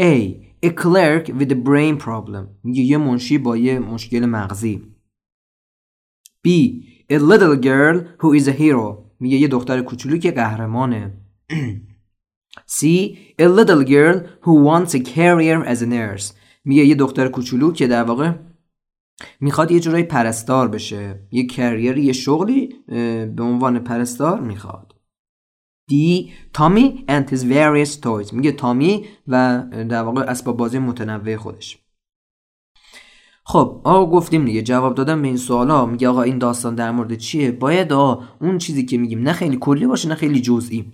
A. 0.00 0.40
A 0.66 0.70
clerk 0.70 1.28
with 1.28 1.50
a 1.50 1.54
brain 1.54 2.02
problem 2.04 2.46
میگه 2.62 2.82
یه 2.82 2.96
منشی 2.96 3.38
با 3.38 3.56
یه 3.56 3.78
مشکل 3.78 4.26
مغزی 4.26 4.94
B. 6.46 6.50
A 7.12 7.18
little 7.18 7.56
girl 7.62 8.04
who 8.18 8.40
is 8.40 8.48
a 8.48 8.52
hero 8.52 9.10
میگه 9.20 9.36
یه 9.36 9.48
دختر 9.48 9.82
کوچولو 9.82 10.18
که 10.18 10.30
قهرمانه 10.30 11.20
C. 12.78 12.84
A 13.38 13.44
little 13.44 13.84
girl 13.84 14.16
who 14.42 14.54
wants 14.68 14.94
a 14.94 15.00
career 15.00 15.64
as 15.64 15.82
a 15.82 15.86
nurse 15.86 16.34
میگه 16.64 16.84
یه 16.84 16.94
دختر 16.94 17.28
کوچولو 17.28 17.72
که 17.72 17.86
در 17.86 18.02
واقع 18.02 18.49
می‌خواد 19.40 19.70
یه 19.70 19.80
جورایی 19.80 20.04
پرستار 20.04 20.68
بشه. 20.68 21.28
یه 21.30 21.46
کریر 21.46 21.98
یه 21.98 22.12
شغلی 22.12 22.74
به 23.36 23.42
عنوان 23.42 23.78
پرستار 23.78 24.40
می‌خواد. 24.40 24.94
دی 25.88 26.32
تامی 26.52 27.04
and 27.08 27.30
his 27.30 27.38
various 27.38 28.00
toys. 28.00 28.32
میگه 28.32 28.52
تامی 28.52 29.06
و 29.28 29.64
در 29.88 30.02
واقع 30.02 30.20
اسباب 30.22 30.56
بازی 30.56 30.78
متنوع 30.78 31.36
خودش. 31.36 31.78
خب 33.44 33.80
آقا 33.84 34.06
گفتیم 34.06 34.44
دیگه 34.44 34.62
جواب 34.62 34.94
دادم 34.94 35.22
به 35.22 35.28
این 35.28 35.36
سوالا. 35.36 35.86
میگه 35.86 36.08
آقا 36.08 36.22
این 36.22 36.38
داستان 36.38 36.74
در 36.74 36.90
مورد 36.90 37.14
چیه؟ 37.14 37.52
باید 37.52 37.92
آقا 37.92 38.24
اون 38.40 38.58
چیزی 38.58 38.84
که 38.84 38.98
میگیم 38.98 39.22
نه 39.22 39.32
خیلی 39.32 39.56
کلی 39.60 39.86
باشه 39.86 40.08
نه 40.08 40.14
خیلی 40.14 40.40
جزئی. 40.40 40.92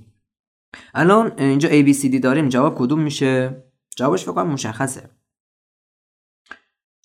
الان 0.94 1.32
اینجا 1.38 1.68
ABCD 1.68 2.20
داریم 2.20 2.48
جواب 2.48 2.78
کدوم 2.78 3.00
میشه؟ 3.00 3.62
جوابش 3.96 4.24
فکر 4.24 4.42
مشخصه. 4.42 5.10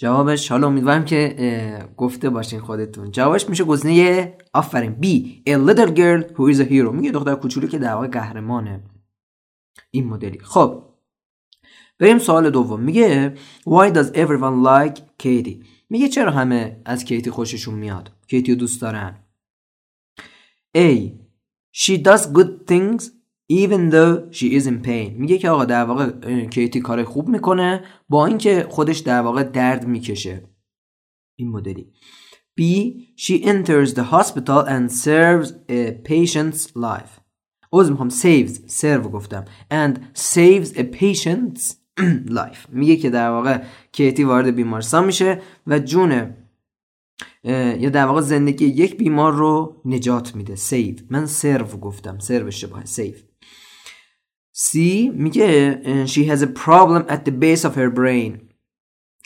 جوابش 0.01 0.51
حالا 0.51 0.67
امیدوارم 0.67 1.05
که 1.05 1.89
گفته 1.97 2.29
باشین 2.29 2.59
خودتون. 2.59 3.11
جوابش 3.11 3.49
میشه 3.49 3.63
گزینه 3.63 4.37
آفرین 4.53 4.95
B 5.01 5.05
A 5.49 5.53
little 5.69 5.91
girl 5.95 6.33
who 6.35 6.53
is 6.53 6.59
a 6.59 6.69
hero. 6.71 6.91
میگه 6.93 7.11
دختر 7.11 7.35
کوچولو 7.35 7.67
که 7.67 7.79
در 7.79 7.93
واقع 7.93 8.07
قهرمانه. 8.07 8.83
این 9.91 10.07
مدلی. 10.07 10.39
خب 10.39 10.83
بریم 11.99 12.17
سوال 12.19 12.49
دوم. 12.49 12.79
میگه 12.79 13.35
Why 13.69 13.93
does 13.93 14.07
everyone 14.13 14.65
like 14.65 15.01
Katie 15.23 15.65
میگه 15.89 16.07
چرا 16.07 16.31
همه 16.31 16.81
از 16.85 17.05
کیتی 17.05 17.29
خوششون 17.29 17.75
میاد؟ 17.75 18.11
کیتی 18.27 18.51
رو 18.51 18.57
دوست 18.57 18.81
دارن. 18.81 19.23
A 20.77 21.09
She 21.75 21.97
does 21.97 22.21
good 22.33 22.71
things. 22.71 23.20
Even 23.51 23.89
though 23.89 24.31
she 24.31 24.47
is 24.57 24.65
in 24.67 24.81
pain. 24.87 25.19
میگه 25.19 25.37
که 25.37 25.49
آقا 25.49 25.65
در 25.65 25.83
واقع 25.83 26.11
کیتی 26.45 26.79
کار 26.79 27.03
خوب 27.03 27.27
می‌کنه 27.27 27.83
با 28.09 28.25
اینکه 28.25 28.67
خودش 28.69 28.99
در 28.99 29.21
واقع 29.21 29.43
درد 29.43 29.87
می‌کشه. 29.87 30.43
این 31.35 31.49
مدلی. 31.49 31.91
B 32.59 32.63
she 33.17 33.43
enters 33.43 33.93
the 33.93 34.03
hospital 34.03 34.65
and 34.67 34.91
serves 34.91 35.49
a 35.69 36.09
patient's 36.09 36.67
life. 36.75 37.21
اوز 37.69 37.89
می‌خوام 37.91 38.09
saves 38.09 38.81
serve 38.81 39.07
گفتم. 39.07 39.45
And 39.71 39.97
saves 40.17 40.77
a 40.77 40.83
patient's 40.83 41.75
life. 42.39 42.69
میگه 42.69 42.95
که 42.95 43.09
در 43.09 43.29
واقع 43.29 43.63
کیتی 43.91 44.23
وارد 44.23 44.55
بیمارستان 44.55 45.05
میشه 45.05 45.41
و 45.67 45.79
جون 45.79 46.33
یا 47.79 47.89
در 47.89 48.05
واقع 48.05 48.21
زندگی 48.21 48.65
یک 48.65 48.97
بیمار 48.97 49.33
رو 49.33 49.81
نجات 49.85 50.35
میده. 50.35 50.55
save 50.55 50.95
من 51.09 51.25
سرو 51.25 51.65
گفتم. 51.65 52.19
سرو 52.19 52.51
شبه 52.51 52.85
save 52.85 53.13
سی 54.51 55.11
میگه 55.15 56.05
she 56.05 56.25
has 56.27 56.41
a 56.41 56.47
problem 56.47 57.11
at 57.11 57.25
the 57.25 57.31
base 57.31 57.63
of 57.65 57.75
her 57.75 57.95
brain. 57.95 58.51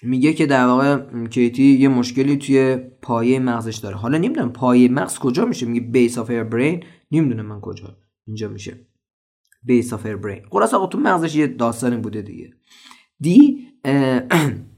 میگه 0.03 0.33
که 0.33 0.45
در 0.45 0.65
واقع 0.65 1.27
کیتی 1.27 1.63
یه 1.63 1.87
مشکلی 1.87 2.37
توی 2.37 2.77
پایه 3.01 3.39
مغزش 3.39 3.75
داره. 3.75 3.95
حالا 3.95 4.17
نمی‌دونم 4.17 4.53
پایه 4.53 4.89
مغز 4.89 5.19
کجا 5.19 5.45
میشه. 5.45 5.65
میگه 5.65 6.07
base 6.07 6.13
of 6.13 6.27
her 6.27 6.53
brain. 6.53 6.85
نمی‌دونم 7.11 7.45
من 7.45 7.61
کجا. 7.61 7.97
اینجا 8.27 8.47
میشه. 8.49 8.87
base 9.69 9.89
of 9.89 10.05
her 10.05 10.25
brain. 10.25 10.49
خلاص 10.51 10.73
آقا 10.73 10.87
تو 10.87 10.97
مغزش 10.97 11.35
یه 11.35 11.47
داستانی 11.47 11.97
بوده 11.97 12.21
دیگه. 12.21 12.53
دی 13.19 13.67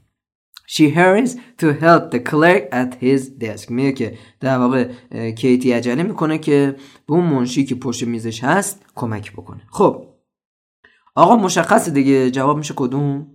She 0.74 0.90
hurries 0.90 1.32
to 1.60 1.66
help 1.84 2.10
the 2.14 2.20
clerk 2.30 2.62
at 2.82 2.90
his 3.04 3.22
desk. 3.44 3.70
میگه 3.70 3.92
که 3.92 4.18
در 4.40 4.58
واقع 4.58 4.92
کیتی 5.32 5.72
عجله 5.72 6.02
می‌کنه 6.02 6.38
که 6.38 6.76
به 7.06 7.14
اون 7.14 7.24
منشی 7.24 7.64
که 7.64 7.74
پشت 7.74 8.04
میزش 8.04 8.44
هست 8.44 8.82
کمک 8.94 9.32
بکنه. 9.32 9.62
خب 9.70 10.06
آقا 11.18 11.36
مشخصه 11.36 11.90
دیگه 11.90 12.30
جواب 12.30 12.58
میشه 12.58 12.74
کدوم؟ 12.76 13.26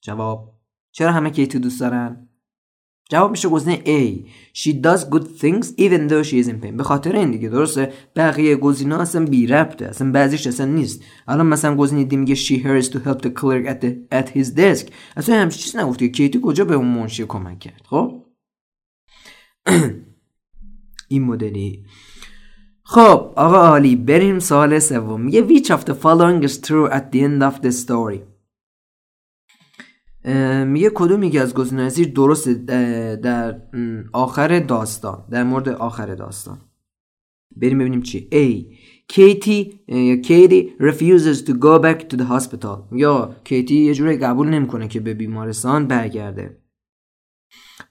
جواب. 0.00 0.60
چرا 0.92 1.12
همه 1.12 1.30
کیتی 1.30 1.58
دوست 1.58 1.80
دارن؟ 1.80 2.28
جواب 3.10 3.30
میشه 3.30 3.48
گزینه 3.48 3.82
A. 3.84 4.28
She 4.58 4.70
does 4.70 5.04
good 5.04 5.26
things 5.40 5.66
even 5.76 6.08
though 6.08 6.22
she 6.22 6.44
is 6.44 6.48
in 6.48 6.64
pain. 6.64 6.76
به 6.76 6.82
خاطر 6.82 7.16
این 7.16 7.30
دیگه 7.30 7.48
درسته؟ 7.48 7.92
بقیه 8.16 8.56
گزینه 8.56 9.00
اصلا 9.00 9.24
بی 9.24 9.46
ربطه 9.46 9.86
اصلا 9.86 10.12
بعضیش 10.12 10.46
اصلا 10.46 10.66
نیست. 10.66 11.02
الان 11.28 11.46
مثلا 11.46 11.76
گزینه 11.76 12.04
دی 12.04 12.16
میگه 12.16 12.34
she 12.34 12.62
hurries 12.64 12.88
to 12.88 12.96
help 12.96 13.22
the 13.22 13.30
clerk 13.30 13.66
at, 13.66 13.84
the, 13.84 14.20
at 14.20 14.28
his 14.36 14.58
desk. 14.58 14.92
اصلا 15.16 15.34
همچین 15.34 15.62
چیز 15.62 15.76
نگفتی. 15.76 16.10
کیتی 16.10 16.40
کجا 16.44 16.64
به 16.64 16.74
اون 16.74 16.88
منشی 16.88 17.24
کمک 17.26 17.58
کرد؟ 17.58 17.82
خب؟ 17.84 18.24
این 21.08 21.24
مدلی. 21.24 21.84
خب 22.94 23.32
آقا 23.36 23.56
عالی 23.56 23.96
بریم 23.96 24.38
سوال 24.38 24.78
سوم. 24.78 25.20
میگه 25.20 25.46
which 25.48 25.66
of 25.66 25.84
the 25.84 25.94
following 25.94 26.48
is 26.48 26.58
true 26.68 26.90
at 26.90 27.12
the 27.12 27.20
end 27.20 27.42
of 27.42 27.62
the 27.62 27.70
story. 27.70 28.18
میگه 30.66 30.90
کدوم 30.94 31.22
یکی 31.22 31.38
از 31.38 31.54
گزینه‌های 31.54 32.04
درست 32.04 32.48
در 32.48 33.62
آخر 34.12 34.58
داستان 34.58 35.24
در 35.30 35.44
مورد 35.44 35.68
آخر 35.68 36.14
داستان. 36.14 36.58
بریم 37.56 37.78
ببینیم 37.78 38.02
چی. 38.02 38.28
A 38.32 38.76
کیتی 39.08 39.80
کیتی 40.24 40.72
refuses 40.80 41.46
to 41.46 41.52
go 41.52 41.78
back 41.82 42.08
to 42.08 42.16
the 42.16 42.24
hospital. 42.24 42.78
یا 42.92 43.36
کیتی 43.44 43.74
یه 43.74 43.94
جوری 43.94 44.16
قبول 44.16 44.48
نمی‌کنه 44.48 44.88
که 44.88 45.00
به 45.00 45.14
بیمارستان 45.14 45.86
برگرده. 45.86 46.58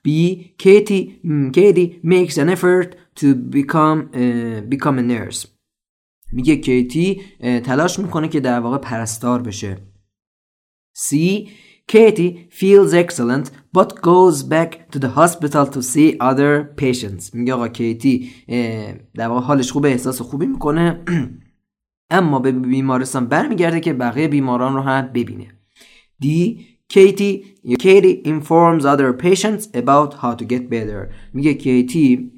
B 0.07 0.09
کیتی 0.57 1.21
کیتی 1.53 2.01
makes 2.03 2.33
an 2.33 2.55
effort 2.55 2.95
to 3.21 3.27
become 3.57 3.99
uh, 4.13 4.61
become 4.73 4.97
a 4.99 5.03
nurse. 5.03 5.47
میگه 6.33 6.55
کیتی 6.55 7.21
تلاش 7.63 7.99
می‌کنه 7.99 8.27
که 8.27 8.39
در 8.39 8.59
واقع 8.59 8.77
پرستار 8.77 9.41
بشه. 9.41 9.77
C 10.97 11.15
Katie 11.91 12.49
feels 12.49 12.93
excellent 12.93 13.51
but 13.77 13.89
goes 14.01 14.43
back 14.43 14.71
to 14.91 14.99
the 14.99 15.09
hospital 15.19 15.65
to 15.65 15.81
see 15.81 16.17
other 16.19 16.63
patients. 16.81 17.33
میگه 17.33 17.53
آقا 17.53 17.67
کیتی 17.67 18.31
در 19.13 19.27
واقع 19.27 19.45
حالش 19.45 19.71
خوبه 19.71 19.89
احساس 19.89 20.21
خوبی 20.21 20.45
می‌کنه. 20.45 21.03
اما 22.09 22.39
به 22.39 22.51
بیمارستان 22.51 23.25
برمیگرده 23.25 23.79
که 23.79 23.93
بقیه 23.93 24.27
بیماران 24.27 24.73
رو 24.73 24.81
هم 24.81 25.07
ببینه. 25.07 25.47
دی 26.19 26.67
کیتی 26.87 27.43
کیتی 27.79 28.23
informs 28.25 28.81
other 28.81 29.13
patients 29.23 29.63
about 29.73 30.13
how 30.13 30.35
to 30.41 30.45
get 30.45 30.69
better. 30.69 31.13
میگه 31.33 31.53
کیتی 31.53 32.31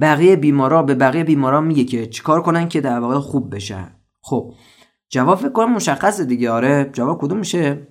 بقیه 0.00 0.36
بیمارا 0.36 0.82
به 0.82 0.94
بقیه 0.94 1.24
بیمارا 1.24 1.60
میگه 1.60 1.84
که 1.84 2.06
چیکار 2.06 2.42
کنن 2.42 2.68
که 2.68 2.80
در 2.80 3.00
واقع 3.00 3.18
خوب 3.18 3.54
بشن 3.54 3.96
خب 4.22 4.54
جواب 5.08 5.38
فکر 5.38 5.48
کنم 5.48 5.72
مشخصه 5.72 6.24
دیگه 6.24 6.50
آره. 6.50 6.90
جواب 6.92 7.20
کدوم 7.20 7.38
میشه 7.38 7.86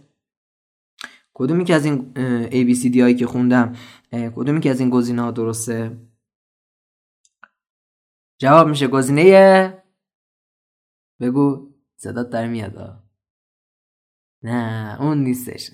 کدومی 1.34 1.65
که 1.65 1.76
از 1.76 1.86
این 1.86 2.13
ABCD 2.46 2.98
هایی 3.00 3.15
که 3.15 3.28
خوندم 3.28 3.76
کدومی 4.36 4.60
که 4.60 4.70
از 4.70 4.80
این 4.80 4.89
گزینه 4.89 5.22
ها 5.22 5.32
درسته؟ 5.32 5.98
جواب 8.39 8.67
میشه 8.67 8.88
گزینه 8.88 9.84
بگو 11.20 11.74
صدات 11.96 12.30
در 12.30 12.48
میاد 12.48 13.04
نه 14.43 14.98
اون 15.02 15.17
نیستش. 15.17 15.72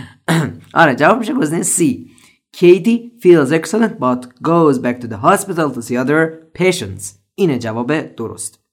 آره 0.74 0.94
جواب 0.94 1.18
میشه 1.18 1.34
گزینه 1.34 1.62
C 1.62 2.08
Katie 2.52 3.12
feels 3.20 3.52
excellent 3.52 3.98
but 4.00 4.42
goes 4.42 4.78
back 4.78 5.00
to 5.00 5.06
the 5.06 5.18
hospital 5.18 5.70
to 5.70 5.82
see 5.82 5.96
other 5.96 6.48
patients. 6.54 7.18
اینه 7.34 7.58
جواب 7.58 8.00
درست. 8.16 8.64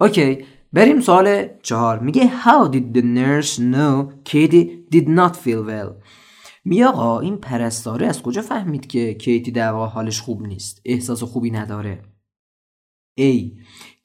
اوکی 0.00 0.44
بریم 0.72 1.00
سوال 1.00 1.48
چهار. 1.62 1.98
میگه 1.98 2.42
How 2.42 2.68
did 2.68 2.96
the 2.96 3.02
nurse 3.02 3.58
know 3.58 4.12
Katie 4.24 4.86
did 4.90 5.08
not 5.08 5.36
feel 5.36 5.64
well? 5.68 6.04
میگه 6.64 6.86
آقا 6.86 7.20
این 7.20 7.36
پرستاره 7.36 8.06
از 8.06 8.22
کجا 8.22 8.42
فهمید 8.42 8.86
که 8.86 9.14
کیتی 9.14 9.50
در 9.50 9.72
واقع 9.72 9.92
حالش 9.92 10.20
خوب 10.20 10.46
نیست؟ 10.46 10.82
احساس 10.84 11.22
خوبی 11.22 11.50
نداره. 11.50 12.02
A. 13.20 13.52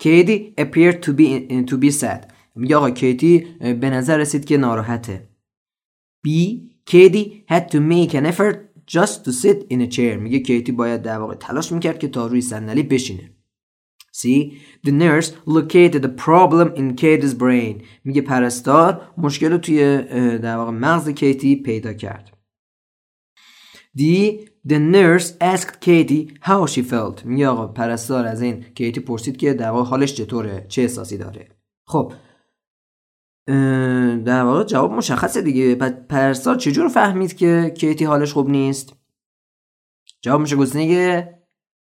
Katie 0.04 0.54
appeared 0.58 1.02
to 1.04 1.14
be, 1.14 1.48
to 1.70 1.78
be 1.78 1.92
sad. 2.02 2.34
میگه 2.56 2.76
آقا 2.76 2.90
کیتی 2.90 3.40
به 3.60 3.90
نظر 3.90 4.18
رسید 4.18 4.46
که 4.46 4.58
ناراحته. 4.58 5.30
B. 6.28 6.30
Katie 6.92 7.28
had 7.54 7.66
to 7.74 7.80
make 7.80 8.14
an 8.20 8.26
effort 8.32 8.58
just 8.96 9.16
to 9.26 9.32
sit 9.32 9.60
in 9.70 9.82
a 9.82 9.88
chair 9.88 10.18
میگه 10.18 10.40
کیتی 10.40 10.72
باید 10.72 11.02
در 11.02 11.20
واقع 11.20 11.36
تلاش 11.36 11.72
می‌کرد 11.72 12.00
که 12.00 12.08
تا 12.08 12.28
روی 12.28 12.42
صندلی 12.42 12.84
بشینه 12.84 13.32
See, 14.22 14.60
the 14.84 14.92
nurse 14.92 15.30
located 15.46 16.02
the 16.02 16.10
problem 16.10 16.68
in 16.76 16.96
Katie's 16.96 17.34
brain. 17.34 17.84
میگه 18.04 18.22
پرستار 18.22 19.02
مشکل 19.18 19.52
رو 19.52 19.58
توی 19.58 20.02
در 20.38 20.56
واقع 20.58 20.72
مغز 20.72 21.10
کیتی 21.10 21.56
پیدا 21.56 21.94
کرد. 21.94 22.38
D. 23.98 24.04
The 24.68 24.80
nurse 24.80 25.34
asked 25.42 25.80
Katie 25.82 26.38
how 26.42 26.66
she 26.66 26.82
felt. 26.82 27.26
میگه 27.26 27.48
آقا 27.48 27.68
پرستار 27.68 28.26
از 28.26 28.42
این 28.42 28.64
کیتی 28.76 29.00
پرسید 29.00 29.38
که 29.38 29.54
در 29.54 29.70
واقع 29.70 29.90
حالش 29.90 30.14
چطوره؟ 30.14 30.66
چه 30.70 30.82
احساسی 30.82 31.18
داره؟ 31.18 31.48
خب 31.88 32.14
در 34.26 34.44
واقع 34.44 34.64
جواب 34.64 34.92
مشخصه 34.92 35.42
دیگه. 35.42 35.76
پرستار 36.10 36.56
چجور 36.56 36.88
فهمید 36.88 37.38
که 37.38 37.74
کیتی 37.78 38.06
حالش 38.06 38.34
خوب 38.34 38.50
نیست؟ 38.50 38.94
جواب 40.22 40.42
میشه 40.42 40.56
گزینه 40.56 41.36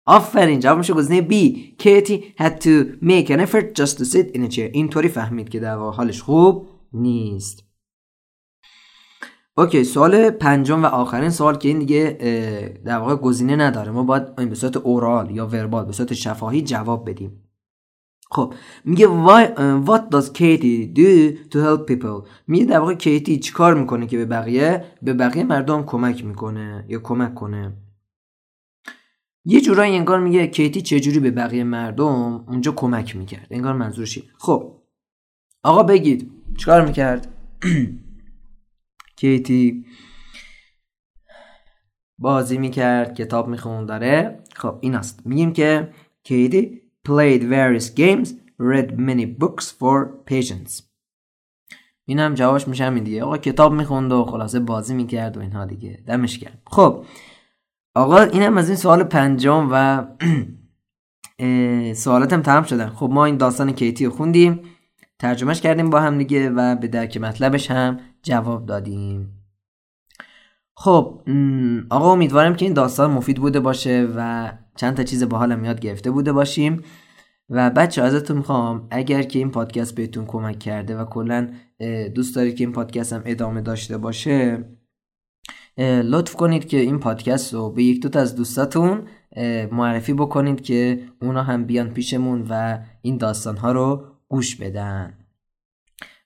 آفرین 0.07 0.61
جواب 0.61 0.79
میشه 0.79 0.95
گزینه 0.95 1.29
B 1.29 1.59
کیتی 1.79 2.35
had 2.41 2.61
to 2.61 3.03
make 3.03 3.31
an 3.31 3.41
effort 3.41 3.75
just 3.75 3.99
to 3.99 4.05
sit 4.05 4.37
in 4.37 4.45
a 4.45 4.49
chair. 4.49 4.71
اینطوری 4.73 5.09
فهمید 5.09 5.49
که 5.49 5.61
در 5.61 5.77
واقع 5.77 5.97
حالش 5.97 6.23
خوب 6.23 6.69
نیست. 6.93 7.65
اوکی 9.57 9.85
سوال 9.85 10.31
پنجم 10.31 10.83
و 10.83 10.87
آخرین 10.87 11.31
سوال 11.31 11.57
که 11.57 11.69
این 11.69 11.79
دیگه 11.79 12.19
در 12.85 12.99
واقع 12.99 13.17
گزینه 13.17 13.57
نداره. 13.57 13.93
ما 13.93 14.03
باید 14.03 14.23
این 14.39 14.49
به 14.49 14.55
صورت 14.55 14.77
اورال 14.77 15.31
یا 15.31 15.47
وربال 15.47 15.85
به 15.85 15.93
صورت 15.93 16.15
شفاهی 16.15 16.63
جواب 16.63 17.11
بدیم. 17.11 17.44
خب 18.31 18.55
میگه 18.85 19.07
what 19.85 20.15
does 20.15 20.29
Katie 20.29 20.97
do 20.97 21.37
to 21.51 21.57
help 21.57 21.91
people? 21.91 22.29
میگه 22.47 22.65
در 22.65 22.79
واقع 22.79 22.95
کیتی 22.95 23.39
چیکار 23.39 23.75
می‌کنه 23.75 24.07
که 24.07 24.17
به 24.17 24.25
بقیه؟ 24.25 24.85
به 25.03 25.15
بقیه 25.15 25.45
مردم 25.45 25.83
کمک 25.83 26.25
می‌کنه 26.25 26.85
یا 26.89 26.99
کمک 26.99 27.35
کنه. 27.35 27.73
یه 29.45 29.61
جورایی 29.61 29.97
انگار 29.97 30.21
میگه 30.21 30.47
کیتی 30.47 30.83
چجوری 30.83 31.19
به 31.19 31.31
بقیه 31.31 31.65
مردم 31.65 32.45
اونجا 32.49 32.73
کمک 32.73 33.17
می‌کرد. 33.17 33.47
انگار 33.51 33.73
منظورش 33.73 34.19
خب 34.39 34.73
آقا 35.63 35.83
بگید 35.83 36.31
چیکار 36.59 36.87
می‌کرد؟ 36.87 37.35
کیتی 39.17 39.85
بازی 42.19 42.59
می‌کرد 42.59 43.15
کتاب 43.15 43.49
می‌خوند 43.49 43.89
داره 43.89 44.43
خب 44.55 44.79
این 44.81 44.95
است 44.95 45.27
میگیم 45.27 45.53
که 45.53 45.89
کیتی 46.23 46.84
played 47.09 47.43
various 47.43 47.89
games 47.91 48.29
read 48.59 48.99
many 48.99 49.27
books 49.41 49.65
for 49.81 50.09
patients. 50.31 50.83
اینم 52.07 52.35
جوابش 52.35 52.69
میشه 52.69 52.85
همین 52.85 53.05
دیگه. 53.05 53.25
آقا 53.25 53.39
کتاب 53.39 53.73
می‌خوند 53.73 54.13
و 54.13 54.25
خلاصه 54.25 54.61
بازی 54.61 54.95
می‌کرد 54.95 55.37
و 55.37 55.41
اینها 55.41 55.65
دیگه. 55.65 56.03
دمش 56.07 56.39
کرد 56.39 56.63
خب 56.67 57.05
آقا 57.95 58.21
اینم 58.21 58.59
از 58.59 58.69
این 58.69 58.77
سوال 58.77 59.05
پنجم 59.05 59.69
و 59.73 60.05
سوالاتم 61.95 62.43
تمام 62.43 62.63
شدن. 62.63 62.89
خب 62.89 63.11
ما 63.13 63.25
این 63.25 63.37
داستان 63.37 63.73
کیتی 63.73 64.05
رو 64.05 64.11
خوندیم 64.11 64.61
ترجمهش 65.19 65.61
کردیم 65.61 65.91
با 65.91 66.01
هم 66.01 66.19
دیگه 66.19 66.51
و 66.51 66.77
به 66.77 66.89
درک 66.89 67.17
مطلبش 67.17 67.71
هم 67.71 68.01
جواب 68.23 68.67
دادیم. 68.67 69.45
خب 70.77 71.23
آقا 71.91 72.13
امیدوارم 72.13 72.55
که 72.55 72.65
این 72.65 72.75
داستان 72.75 73.11
مفید 73.11 73.37
بوده 73.37 73.61
باشه 73.61 74.09
و 74.17 74.53
چند 74.77 74.97
تا 74.97 75.03
چیز 75.03 75.29
باحالم 75.29 75.65
یاد 75.65 75.81
گرفته 75.81 76.11
بوده 76.11 76.33
باشیم. 76.33 76.83
و 77.51 77.71
بچه 77.71 78.03
ازتون 78.03 78.37
می‌خوام 78.37 78.87
اگر 78.91 79.23
که 79.23 79.39
این 79.39 79.51
پادکست 79.51 79.95
بهتون 79.95 80.27
کمک 80.27 80.59
کرده 80.59 80.97
و 80.97 81.05
کلا 81.05 81.49
دوست 82.15 82.37
دارید 82.37 82.57
که 82.57 82.65
این 82.65 82.73
پادکست 82.73 83.13
هم 83.13 83.23
ادامه 83.25 83.61
داشته 83.61 83.99
باشه 83.99 84.65
لطف 85.79 86.35
کنید 86.35 86.69
که 86.69 86.77
این 86.77 86.99
پادکست 86.99 87.55
رو 87.55 87.71
به 87.71 87.83
یک 87.83 88.03
دوت 88.03 88.17
از 88.17 88.37
دوستاتون 88.37 89.03
معرفی 89.73 90.13
بکنید 90.13 90.61
که 90.61 91.01
اونا 91.23 91.43
هم 91.43 91.65
بیان 91.65 91.89
پیشمون 91.89 92.47
و 92.51 92.79
این 93.03 93.17
داستان 93.17 93.57
ها 93.57 93.73
رو 93.73 94.05
گوش 94.29 94.57
بدن. 94.57 95.19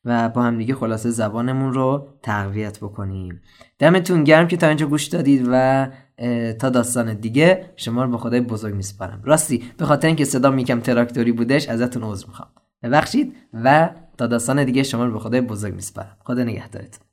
و 0.05 0.29
با 0.29 0.43
هم 0.43 0.59
دیگه 0.59 0.75
خلاصه 0.75 1.11
زبانمون 1.11 1.73
رو 1.73 2.09
تقویت 2.23 2.79
بکنیم. 2.79 3.41
دمتون 3.79 4.25
گرم 4.25 4.49
که 4.49 4.57
تا 4.57 4.69
اینجا 4.69 4.87
گوش 4.87 5.07
دادید 5.07 5.47
و 5.51 5.87
تا 6.61 6.69
داستان 6.69 7.15
دیگه 7.15 7.71
شما 7.77 8.05
رو 8.05 8.11
به 8.11 8.19
خدای 8.19 8.41
بزرگ 8.41 8.75
میسپارم. 8.75 9.21
راستی 9.25 9.63
به 9.77 9.85
خاطر 9.85 10.07
اینکه 10.07 10.25
صدا 10.25 10.57
یکم 10.57 10.81
تراکتوری 10.81 11.33
بودش 11.33 11.69
ازتون 11.69 12.03
عذر 12.03 12.27
می‌خوام. 12.27 12.49
ببخشید 12.83 13.37
و 13.55 13.91
تا 14.19 14.27
داستان 14.27 14.65
دیگه 14.65 14.83
شما 14.83 15.05
رو 15.05 15.13
به 15.13 15.19
خدای 15.19 15.41
بزرگ 15.41 15.75
میسپارم. 15.75 16.17
خدا 16.25 16.45
نگهدارتون. 16.45 17.08